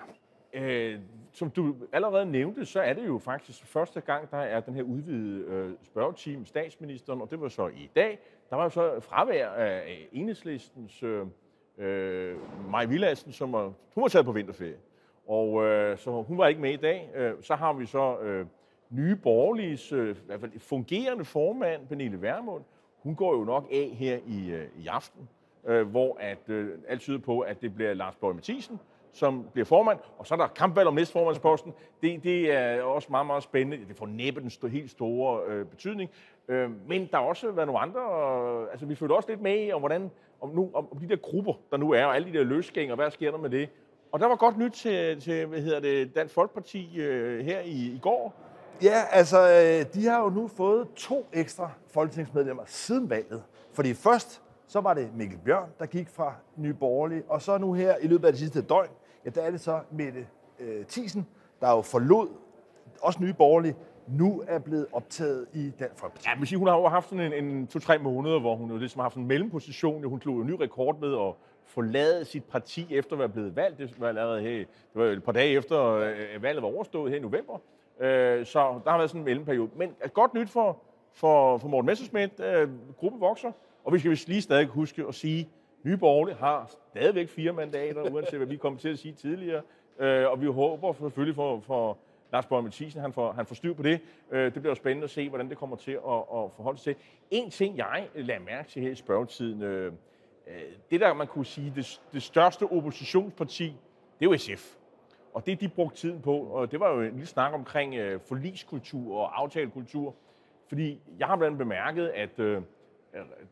Øh, 0.53 0.99
som 1.31 1.49
du 1.49 1.75
allerede 1.93 2.25
nævnte, 2.25 2.65
så 2.65 2.81
er 2.81 2.93
det 2.93 3.07
jo 3.07 3.17
faktisk 3.17 3.65
første 3.65 4.01
gang, 4.01 4.31
der 4.31 4.37
er 4.37 4.59
den 4.59 4.73
her 4.73 4.83
udvidede 4.83 5.45
øh, 5.45 5.71
spørgetime 5.83 6.45
statsministeren, 6.45 7.21
og 7.21 7.31
det 7.31 7.41
var 7.41 7.49
så 7.49 7.67
i 7.67 7.89
dag. 7.95 8.19
Der 8.53 8.57
var 8.57 8.63
jo 8.63 8.69
så 8.69 8.99
fravær 8.99 9.49
af 9.49 10.07
enhedslistens 10.11 11.03
øh, 11.03 11.25
øh, 11.77 12.35
Maja 12.69 12.85
Villadsen, 12.85 13.31
som 13.31 13.51
var, 13.51 13.63
hun 13.95 14.01
var 14.01 14.07
taget 14.07 14.25
på 14.25 14.31
vinterferie. 14.31 14.77
Og 15.27 15.63
øh, 15.63 15.97
så 15.97 16.21
hun 16.21 16.37
var 16.37 16.47
ikke 16.47 16.61
med 16.61 16.73
i 16.73 16.77
dag. 16.77 17.09
Øh, 17.15 17.33
så 17.41 17.55
har 17.55 17.73
vi 17.73 17.85
så 17.85 18.19
øh, 18.19 18.45
nye 18.89 19.15
borgerliges 19.15 19.91
øh, 19.91 20.15
i 20.15 20.19
hvert 20.25 20.39
fald 20.39 20.59
fungerende 20.59 21.25
formand, 21.25 21.87
Pernille 21.87 22.21
Vermund. 22.21 22.63
Hun 22.97 23.15
går 23.15 23.37
jo 23.37 23.43
nok 23.43 23.67
af 23.71 23.89
her 23.93 24.19
i, 24.27 24.51
øh, 24.51 24.67
i 24.77 24.87
aften, 24.87 25.29
øh, 25.67 25.87
hvor 25.87 26.17
at, 26.19 26.49
øh, 26.49 26.69
alt 26.87 27.01
tyder 27.01 27.19
på, 27.19 27.39
at 27.39 27.61
det 27.61 27.75
bliver 27.75 27.93
Lars 27.93 28.15
Borg 28.15 28.35
Mathisen, 28.35 28.79
som 29.13 29.45
bliver 29.53 29.65
formand, 29.65 29.99
og 30.17 30.27
så 30.27 30.33
er 30.33 30.37
der 30.37 30.47
kampvalg 30.47 30.87
om 30.87 30.93
næstformandsposten. 30.93 31.73
Det, 32.01 32.23
det 32.23 32.53
er 32.53 32.81
også 32.81 33.07
meget, 33.11 33.27
meget 33.27 33.43
spændende. 33.43 33.87
Det 33.87 33.95
får 33.95 34.05
næppe 34.05 34.41
den 34.41 34.69
helt 34.69 34.91
store 34.91 35.41
øh, 35.47 35.65
betydning. 35.65 36.09
Øh, 36.47 36.69
men 36.87 37.07
der 37.11 37.17
har 37.17 37.23
også 37.23 37.51
været 37.51 37.67
nogle 37.67 37.81
andre, 37.81 38.01
og, 38.01 38.71
altså 38.71 38.85
vi 38.85 38.95
følte 38.95 39.13
også 39.13 39.29
lidt 39.29 39.41
med 39.41 39.65
i, 39.65 39.71
om, 39.71 39.81
hvordan, 39.81 40.11
om, 40.41 40.49
nu, 40.49 40.69
om, 40.73 40.87
om 40.91 40.97
de 40.97 41.09
der 41.09 41.15
grupper, 41.15 41.53
der 41.71 41.77
nu 41.77 41.91
er, 41.91 42.05
og 42.05 42.15
alle 42.15 42.33
de 42.33 42.37
der 42.37 42.43
løsgænger, 42.43 42.95
hvad 42.95 43.11
sker 43.11 43.31
der 43.31 43.37
med 43.37 43.49
det? 43.49 43.69
Og 44.11 44.19
der 44.19 44.27
var 44.27 44.35
godt 44.35 44.57
nyt 44.57 44.71
til, 44.71 45.21
til 45.21 45.45
hvad 45.45 45.59
hedder 45.59 45.79
det, 45.79 46.15
Dansk 46.15 46.33
Folkeparti 46.33 46.99
øh, 47.01 47.45
her 47.45 47.59
i, 47.59 47.71
i 47.71 47.99
går. 48.01 48.33
Ja, 48.83 49.01
altså, 49.11 49.39
øh, 49.39 49.93
de 49.93 50.05
har 50.07 50.23
jo 50.23 50.29
nu 50.29 50.47
fået 50.47 50.87
to 50.95 51.27
ekstra 51.33 51.71
folketingsmedlemmer 51.87 52.63
siden 52.65 53.09
valget. 53.09 53.43
Fordi 53.73 53.93
først, 53.93 54.41
så 54.67 54.81
var 54.81 54.93
det 54.93 55.09
Mikkel 55.15 55.39
Bjørn, 55.45 55.69
der 55.79 55.85
gik 55.85 56.09
fra 56.09 56.33
Nye 56.55 56.73
Borgerlige, 56.73 57.23
og 57.27 57.41
så 57.41 57.57
nu 57.57 57.73
her 57.73 57.95
i 58.01 58.07
løbet 58.07 58.25
af 58.25 58.31
det 58.33 58.39
sidste 58.39 58.61
døgn, 58.61 58.89
ja, 59.25 59.29
der 59.29 59.41
er 59.41 59.51
det 59.51 59.61
så 59.61 59.79
Mette 59.91 60.27
øh, 60.59 60.85
Thiesen, 60.85 61.27
der 61.61 61.71
jo 61.71 61.81
forlod 61.81 62.27
også 63.01 63.19
Nye 63.21 63.33
Borgerlige, 63.33 63.75
nu 64.07 64.43
er 64.47 64.59
blevet 64.59 64.87
optaget 64.91 65.47
i 65.53 65.71
Dansk 65.79 65.99
Folkeparti. 65.99 66.29
Ja, 66.29 66.35
men 66.35 66.45
sige, 66.45 66.59
hun 66.59 66.67
har 66.67 66.77
jo 66.77 66.87
haft 66.87 67.09
sådan 67.09 67.33
en, 67.33 67.45
en 67.45 67.67
to-tre 67.67 67.97
måneder, 67.97 68.39
hvor 68.39 68.55
hun 68.55 68.71
jo 68.71 68.77
ligesom 68.77 68.99
har 68.99 69.03
haft 69.03 69.15
en 69.15 69.27
mellemposition. 69.27 70.03
Hun 70.03 70.21
slog 70.21 70.35
jo 70.35 70.41
en 70.41 70.47
ny 70.47 70.53
rekord 70.53 70.99
med 70.99 71.13
at 71.13 71.33
forlade 71.65 72.25
sit 72.25 72.43
parti 72.43 72.87
efter 72.89 73.13
at 73.13 73.19
være 73.19 73.29
blevet 73.29 73.55
valgt. 73.55 73.77
Det 73.77 73.99
var 73.99 74.07
allerede 74.07 74.41
her, 74.41 74.57
det 74.57 74.67
var 74.93 75.05
et 75.05 75.23
par 75.23 75.31
dage 75.31 75.49
efter 75.49 75.79
at 75.79 76.41
valget 76.41 76.63
var 76.63 76.69
overstået 76.69 77.11
her 77.11 77.17
i 77.17 77.21
november. 77.21 77.53
Øh, 77.99 78.45
så 78.45 78.59
der 78.59 78.89
har 78.91 78.97
været 78.97 79.09
sådan 79.09 79.21
en 79.21 79.25
mellemperiode. 79.25 79.69
Men 79.75 79.91
godt 80.13 80.33
nyt 80.33 80.49
for, 80.49 80.77
for, 81.13 81.57
for 81.57 81.67
Morten 81.67 81.85
Messerschmidt. 81.85 82.39
Øh, 82.39 82.69
gruppen 82.97 83.21
vokser, 83.21 83.51
og 83.83 83.93
vi 83.93 83.99
skal 83.99 84.11
vist 84.11 84.27
lige 84.27 84.41
stadig 84.41 84.67
huske 84.67 85.05
at 85.07 85.15
sige, 85.15 85.49
Nye 85.83 85.97
Borgerlige 85.97 86.35
har 86.35 86.71
stadigvæk 86.89 87.29
fire 87.29 87.53
mandater, 87.53 88.01
uanset 88.01 88.39
hvad 88.39 88.47
vi 88.47 88.57
kom 88.57 88.77
til 88.77 88.89
at 88.89 88.99
sige 88.99 89.13
tidligere. 89.13 89.61
Og 89.99 90.41
vi 90.41 90.45
håber 90.45 90.93
selvfølgelig 90.93 91.35
for, 91.35 91.59
for 91.59 91.97
Lars 92.33 92.45
Borg 92.45 92.63
Mathisen, 92.63 93.01
han 93.01 93.13
får, 93.13 93.31
han 93.31 93.45
får 93.45 93.55
styr 93.55 93.73
på 93.73 93.83
det. 93.83 93.99
Øh, 94.31 94.45
det 94.45 94.53
bliver 94.53 94.69
jo 94.69 94.75
spændende 94.75 95.03
at 95.03 95.09
se, 95.09 95.29
hvordan 95.29 95.49
det 95.49 95.57
kommer 95.57 95.75
til 95.75 95.91
at, 95.91 96.17
at 96.17 96.51
forholde 96.55 96.79
sig 96.79 96.95
til. 96.95 97.03
En 97.31 97.49
ting, 97.49 97.77
jeg 97.77 98.07
øh, 98.15 98.27
lader 98.27 98.39
mærke 98.39 98.69
til 98.69 98.81
her 98.81 98.91
i 98.91 98.95
spørgetiden, 98.95 99.61
øh, 99.61 99.93
det 100.91 100.99
der, 101.01 101.13
man 101.13 101.27
kunne 101.27 101.45
sige, 101.45 101.73
det, 101.75 102.01
det 102.13 102.23
største 102.23 102.63
oppositionsparti, 102.63 103.75
det 104.19 104.25
er 104.25 104.29
jo 104.31 104.37
SF. 104.37 104.75
Og 105.33 105.45
det, 105.45 105.61
de 105.61 105.69
brugte 105.69 105.97
tiden 105.97 106.21
på, 106.21 106.37
og 106.37 106.71
det 106.71 106.79
var 106.79 106.93
jo 106.93 107.01
en 107.01 107.11
lille 107.11 107.25
snak 107.25 107.53
omkring 107.53 107.95
øh, 107.95 108.19
forliskultur 108.19 109.17
og 109.17 109.41
aftalekultur. 109.41 110.15
Fordi 110.67 111.01
jeg 111.19 111.27
har 111.27 111.35
blandt 111.35 111.53
andet 111.53 111.57
bemærket, 111.57 112.07
at 112.07 112.39
øh, 112.39 112.61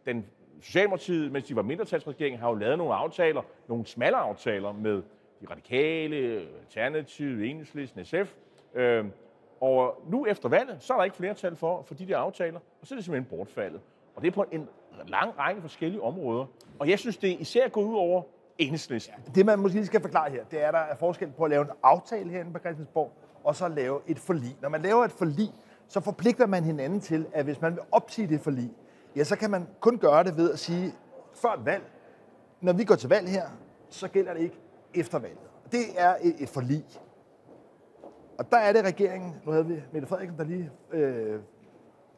den 0.06 0.26
Socialdemokratiet, 0.62 1.32
mens 1.32 1.46
de 1.46 1.56
var 1.56 1.62
mindretalsregering, 1.62 2.40
har 2.40 2.50
jo 2.50 2.56
lavet 2.56 2.78
nogle 2.78 2.94
aftaler, 2.94 3.42
nogle 3.68 3.86
smalle 3.86 4.18
aftaler 4.18 4.72
med 4.72 5.04
de 5.42 5.48
radikale, 5.50 6.48
Alternativ, 6.62 7.42
Enhedslisten, 7.42 8.06
SF. 8.06 8.36
Øh, 8.74 9.06
og 9.62 10.02
nu 10.08 10.26
efter 10.26 10.50
valget, 10.50 10.78
så 10.80 10.94
er 10.94 10.98
der 10.98 11.04
ikke 11.04 11.18
flertal 11.18 11.56
for, 11.56 11.82
for 11.82 11.94
de 11.94 12.08
der 12.08 12.18
aftaler, 12.18 12.60
og 12.82 12.88
så 12.88 12.96
er 12.96 12.98
det 12.98 13.06
simpelthen 13.06 13.38
bortfaldet. 13.38 13.82
Og 14.16 14.22
det 14.22 14.28
er 14.28 14.32
på 14.32 14.46
en 14.52 14.70
lang 15.08 15.40
række 15.40 15.62
forskellige 15.62 16.02
områder. 16.02 16.46
Og 16.80 16.90
jeg 16.90 17.00
synes, 17.00 17.18
det 17.18 17.40
især 17.40 17.68
går 17.68 17.82
ud 17.82 17.96
over 17.96 18.24
enhedslisten. 18.58 19.14
Det, 19.36 19.46
man 19.46 19.60
måske 19.60 19.76
lige 19.78 19.86
skal 19.86 20.02
forklare 20.02 20.32
her, 20.32 20.44
det 20.44 20.64
er, 20.64 20.68
at 20.68 20.74
der 20.74 20.80
er 20.80 20.96
forskel 20.96 21.32
på 21.32 21.44
at 21.44 21.50
lave 21.50 21.62
en 21.62 21.72
aftale 21.84 22.30
herinde 22.30 22.54
på 22.54 22.60
Christiansborg, 22.60 23.12
og 23.44 23.56
så 23.56 23.68
lave 23.68 24.00
et 24.08 24.20
forlig. 24.20 24.58
Når 24.62 24.70
man 24.70 24.82
laver 24.82 25.06
et 25.06 25.12
forlig, 25.12 25.52
så 25.88 26.00
forpligter 26.00 26.48
man 26.48 26.64
hinanden 26.64 27.00
til, 27.00 27.26
at 27.34 27.46
hvis 27.46 27.62
man 27.62 27.74
vil 27.74 27.82
opsige 27.92 28.28
det 28.28 28.42
forlig, 28.42 28.72
ja, 29.16 29.24
så 29.24 29.36
kan 29.36 29.52
man 29.52 29.68
kun 29.80 29.98
gøre 29.98 30.24
det 30.24 30.38
ved 30.38 30.52
at 30.52 30.60
sige, 30.60 30.94
før 31.34 31.50
et 31.50 31.66
valg, 31.66 31.84
når 32.62 32.74
vi 32.74 32.84
går 32.84 32.96
til 32.96 33.10
valg 33.10 33.30
her, 33.30 33.46
så 33.90 34.08
gælder 34.08 34.34
det 34.34 34.42
ikke 34.42 34.60
efter 34.94 35.20
valget. 35.20 35.40
Det 35.72 35.84
er 35.98 36.16
et, 36.22 36.36
et 36.40 36.50
forlig. 36.50 36.86
Og 38.38 38.52
der 38.52 38.58
er 38.58 38.74
det 38.74 38.86
regeringen, 38.86 39.36
nu 39.46 39.52
havde 39.52 39.66
vi 39.66 39.84
Mette 39.94 40.08
Frederiksen, 40.08 40.38
der 40.38 40.44
lige 40.44 40.72
øh, 40.92 41.40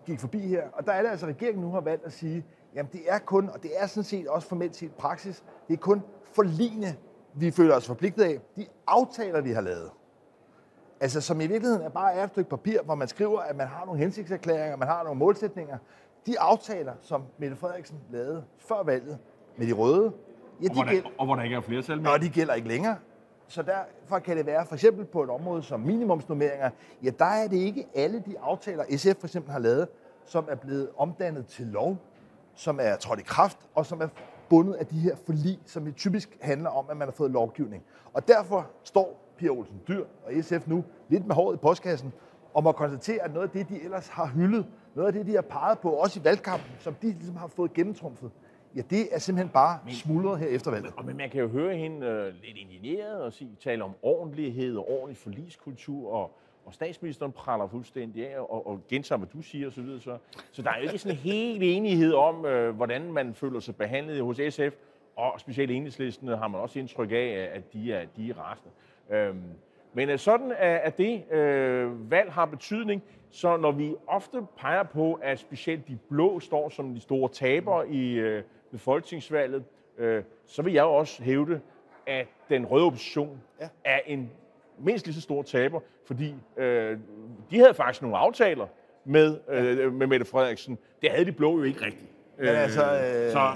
gik 0.05 0.19
forbi 0.19 0.39
her, 0.39 0.63
og 0.73 0.85
der 0.85 0.91
er 0.91 1.01
det 1.01 1.09
altså, 1.09 1.25
regeringen 1.25 1.63
nu 1.63 1.71
har 1.71 1.81
valgt 1.81 2.05
at 2.05 2.13
sige, 2.13 2.45
jamen 2.75 2.89
det 2.91 3.01
er 3.07 3.19
kun, 3.19 3.49
og 3.49 3.63
det 3.63 3.71
er 3.77 3.87
sådan 3.87 4.03
set 4.03 4.27
også 4.27 4.47
formelt 4.47 4.75
set 4.75 4.91
praksis, 4.91 5.43
det 5.67 5.73
er 5.73 5.77
kun 5.77 6.01
forligende, 6.23 6.95
vi 7.33 7.51
føler 7.51 7.75
os 7.75 7.87
forpligtet 7.87 8.23
af, 8.23 8.39
de 8.55 8.65
aftaler, 8.87 9.41
vi 9.41 9.51
har 9.51 9.61
lavet. 9.61 9.91
Altså 10.99 11.21
som 11.21 11.41
i 11.41 11.47
virkeligheden 11.47 11.85
er 11.85 11.89
bare 11.89 12.13
er 12.13 12.23
et 12.23 12.29
stykke 12.29 12.49
papir, 12.49 12.81
hvor 12.85 12.95
man 12.95 13.07
skriver, 13.07 13.39
at 13.39 13.55
man 13.55 13.67
har 13.67 13.85
nogle 13.85 13.99
hensigtserklæringer, 13.99 14.77
man 14.77 14.87
har 14.87 15.03
nogle 15.03 15.19
målsætninger. 15.19 15.77
De 16.25 16.39
aftaler, 16.39 16.93
som 17.01 17.23
Mette 17.37 17.55
Frederiksen 17.55 17.97
lavede 18.11 18.43
før 18.57 18.83
valget 18.83 19.17
med 19.57 19.67
de 19.67 19.73
røde, 19.73 20.11
ja, 20.61 20.67
de 20.67 20.69
og, 20.69 20.73
hvor 20.73 20.83
der, 20.83 20.91
gælder, 20.91 21.09
og 21.17 21.25
hvor 21.25 21.35
der 21.35 21.43
ikke 21.43 21.55
er 21.55 21.61
flertal 21.61 22.01
med. 22.01 22.11
Og 22.11 22.21
de 22.21 22.29
gælder 22.29 22.53
ikke 22.53 22.67
længere. 22.67 22.95
Så 23.47 23.61
derfor 23.61 24.19
kan 24.19 24.37
det 24.37 24.45
være, 24.45 24.65
for 24.65 24.73
eksempel 24.73 25.05
på 25.05 25.23
et 25.23 25.29
område 25.29 25.63
som 25.63 25.79
minimumsnummeringer, 25.79 26.69
ja, 27.03 27.09
der 27.09 27.25
er 27.25 27.47
det 27.47 27.57
ikke 27.57 27.87
alle 27.95 28.23
de 28.25 28.39
aftaler, 28.39 28.83
SF 28.97 29.19
for 29.19 29.27
eksempel 29.27 29.51
har 29.51 29.59
lavet, 29.59 29.87
som 30.25 30.47
er 30.49 30.55
blevet 30.55 30.89
omdannet 30.97 31.47
til 31.47 31.65
lov, 31.65 31.97
som 32.55 32.79
er 32.81 32.95
trådt 32.95 33.19
i 33.19 33.23
kraft, 33.23 33.57
og 33.75 33.85
som 33.85 34.01
er 34.01 34.07
bundet 34.49 34.73
af 34.73 34.85
de 34.85 34.99
her 34.99 35.15
forlig, 35.25 35.59
som 35.65 35.85
det 35.85 35.95
typisk 35.95 36.37
handler 36.41 36.69
om, 36.69 36.85
at 36.89 36.97
man 36.97 37.07
har 37.07 37.13
fået 37.13 37.31
lovgivning. 37.31 37.83
Og 38.13 38.27
derfor 38.27 38.67
står 38.83 39.33
Pia 39.37 39.49
Olsen 39.49 39.81
Dyr 39.87 40.05
og 40.25 40.31
SF 40.41 40.67
nu 40.67 40.83
lidt 41.09 41.27
med 41.27 41.35
håret 41.35 41.55
i 41.55 41.57
postkassen, 41.57 42.13
og 42.53 42.63
må 42.63 42.71
konstatere, 42.71 43.23
at 43.23 43.33
noget 43.33 43.47
af 43.47 43.51
det, 43.51 43.69
de 43.69 43.83
ellers 43.83 44.07
har 44.07 44.25
hyldet, 44.25 44.65
noget 44.95 45.07
af 45.07 45.13
det, 45.13 45.25
de 45.25 45.35
har 45.35 45.41
peget 45.41 45.79
på, 45.79 45.89
også 45.89 46.19
i 46.19 46.23
valgkampen, 46.23 46.71
som 46.79 46.93
de 46.93 47.11
ligesom 47.11 47.35
har 47.35 47.47
fået 47.47 47.73
gennemtrumfet, 47.73 48.31
ja, 48.75 48.81
det 48.89 49.15
er 49.15 49.19
simpelthen 49.19 49.49
bare 49.53 49.79
men, 49.85 49.93
smuldret 49.93 50.39
her 50.39 50.47
efter 50.47 50.71
valget. 50.71 51.05
Men 51.05 51.17
man 51.17 51.29
kan 51.29 51.41
jo 51.41 51.47
høre 51.47 51.75
hende 51.75 51.97
uh, 51.97 52.43
lidt 52.45 52.57
indigneret 52.57 53.21
og 53.21 53.33
sige, 53.33 53.49
tale 53.63 53.83
om 53.83 53.91
ordentlighed 54.01 54.77
og 54.77 54.89
ordentlig 54.89 55.17
forliskultur, 55.17 56.11
og, 56.11 56.31
og 56.65 56.73
statsministeren 56.73 57.31
praller 57.31 57.67
fuldstændig 57.67 58.27
af 58.27 58.39
og, 58.39 58.67
og 58.67 58.81
gentager, 58.89 59.17
hvad 59.19 59.27
du 59.33 59.41
siger 59.41 59.67
osv. 59.67 59.85
Så, 59.87 59.99
så, 59.99 60.17
så 60.51 60.61
der 60.61 60.69
er 60.69 60.77
jo 60.77 60.83
ikke 60.83 60.97
sådan 60.97 61.17
en 61.17 61.21
helt 61.21 61.63
enighed 61.63 62.13
om, 62.13 62.45
uh, 62.45 62.69
hvordan 62.69 63.11
man 63.11 63.33
føler 63.33 63.59
sig 63.59 63.75
behandlet 63.75 64.21
hos 64.21 64.39
SF, 64.49 64.75
og 65.15 65.39
specielt 65.39 65.71
enhedslisten 65.71 66.27
har 66.27 66.47
man 66.47 66.61
også 66.61 66.79
indtryk 66.79 67.11
af, 67.11 67.49
at 67.53 67.73
de 67.73 67.93
er, 67.93 68.05
de 68.17 68.29
er 68.29 68.33
rasende. 68.33 68.71
Øhm, 69.09 69.43
men 69.93 70.17
sådan 70.17 70.53
at 70.59 70.97
det 70.97 71.31
øh, 71.31 72.11
valg 72.11 72.31
har 72.31 72.45
betydning, 72.45 73.03
så 73.29 73.57
når 73.57 73.71
vi 73.71 73.95
ofte 74.07 74.41
peger 74.57 74.83
på, 74.83 75.13
at 75.13 75.39
specielt 75.39 75.87
de 75.87 75.97
blå 76.09 76.39
står 76.39 76.69
som 76.69 76.93
de 76.93 76.99
store 76.99 77.29
tabere 77.29 77.89
i 77.89 78.13
øh, 78.13 78.43
ved 78.73 78.79
folketingsvalget, 78.79 79.63
øh, 79.97 80.23
så 80.45 80.61
vil 80.61 80.73
jeg 80.73 80.81
jo 80.81 80.93
også 80.93 81.23
hævde, 81.23 81.61
at 82.07 82.27
den 82.49 82.65
røde 82.65 82.85
opposition 82.85 83.41
ja. 83.61 83.67
er 83.85 83.99
en 84.05 84.31
mindst 84.79 85.05
lige 85.05 85.15
så 85.15 85.21
stor 85.21 85.41
taber, 85.41 85.79
fordi 86.05 86.35
øh, 86.57 86.97
de 87.51 87.59
havde 87.59 87.73
faktisk 87.73 88.01
nogle 88.01 88.17
aftaler 88.17 88.67
med, 89.05 89.39
øh, 89.49 89.93
med 89.93 90.07
Mette 90.07 90.25
Frederiksen. 90.25 90.77
Det 91.01 91.11
havde 91.11 91.25
de 91.25 91.31
blå 91.31 91.57
jo 91.57 91.63
ikke 91.63 91.85
rigtigt. 91.85 92.11
Men 92.37 92.47
altså, 92.47 92.81
øh, 92.81 93.31
så 93.31 93.51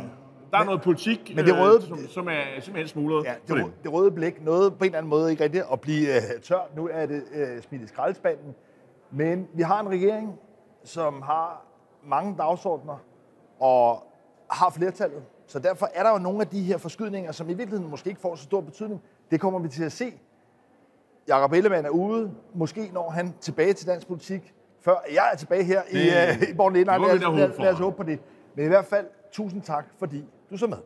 der 0.51 0.57
er 0.57 0.63
noget 0.63 0.81
politik, 0.81 1.35
men 1.35 1.45
det 1.45 1.59
røde, 1.59 1.75
øh, 1.75 1.81
som, 1.81 1.97
som 1.97 2.27
er 2.27 2.59
simpelthen 2.59 2.87
smuglet. 2.87 3.25
Ja, 3.25 3.33
det, 3.47 3.57
det. 3.57 3.73
det 3.83 3.93
røde 3.93 4.11
blik 4.11 4.43
noget 4.43 4.77
på 4.77 4.83
en 4.83 4.85
eller 4.85 4.97
anden 4.97 5.09
måde 5.09 5.31
ikke 5.31 5.43
rigtigt 5.43 5.63
at 5.71 5.81
blive 5.81 6.15
øh, 6.15 6.41
tørt. 6.41 6.75
Nu 6.75 6.89
er 6.91 7.05
det 7.05 7.23
øh, 7.33 7.61
smidt 7.61 7.81
i 7.81 7.87
skraldespanden. 7.87 8.55
Men 9.11 9.47
vi 9.53 9.61
har 9.61 9.79
en 9.79 9.89
regering, 9.89 10.39
som 10.83 11.21
har 11.21 11.65
mange 12.03 12.35
dagsordner 12.37 13.03
og 13.59 14.03
har 14.49 14.69
flertallet. 14.69 15.23
Så 15.47 15.59
derfor 15.59 15.89
er 15.93 16.03
der 16.03 16.11
jo 16.11 16.17
nogle 16.17 16.41
af 16.41 16.47
de 16.47 16.63
her 16.63 16.77
forskydninger, 16.77 17.31
som 17.31 17.49
i 17.49 17.53
virkeligheden 17.53 17.91
måske 17.91 18.09
ikke 18.09 18.21
får 18.21 18.35
så 18.35 18.43
stor 18.43 18.61
betydning. 18.61 19.01
Det 19.31 19.41
kommer 19.41 19.59
vi 19.59 19.67
til 19.67 19.83
at 19.83 19.91
se. 19.91 20.13
Jakob 21.27 21.53
Ellemann 21.53 21.85
er 21.85 21.89
ude. 21.89 22.31
Måske 22.53 22.89
når 22.93 23.09
han 23.09 23.33
tilbage 23.41 23.73
til 23.73 23.87
dansk 23.87 24.07
politik, 24.07 24.53
før 24.81 24.95
jeg 25.13 25.29
er 25.33 25.37
tilbage 25.37 25.63
her 25.63 25.81
det, 25.91 26.01
i, 26.01 26.43
uh, 26.43 26.49
i 26.49 26.53
Borgen 26.53 26.73
Lad, 26.73 26.85
lad, 26.85 27.59
lad 27.59 27.73
os 27.73 27.79
håbe 27.79 27.97
på 27.97 28.03
det. 28.03 28.19
Men 28.55 28.65
i 28.65 28.67
hvert 28.67 28.85
fald, 28.85 29.05
tusind 29.31 29.61
tak, 29.61 29.85
fordi 29.99 30.25
du 30.49 30.57
så 30.57 30.67
med. 30.67 30.77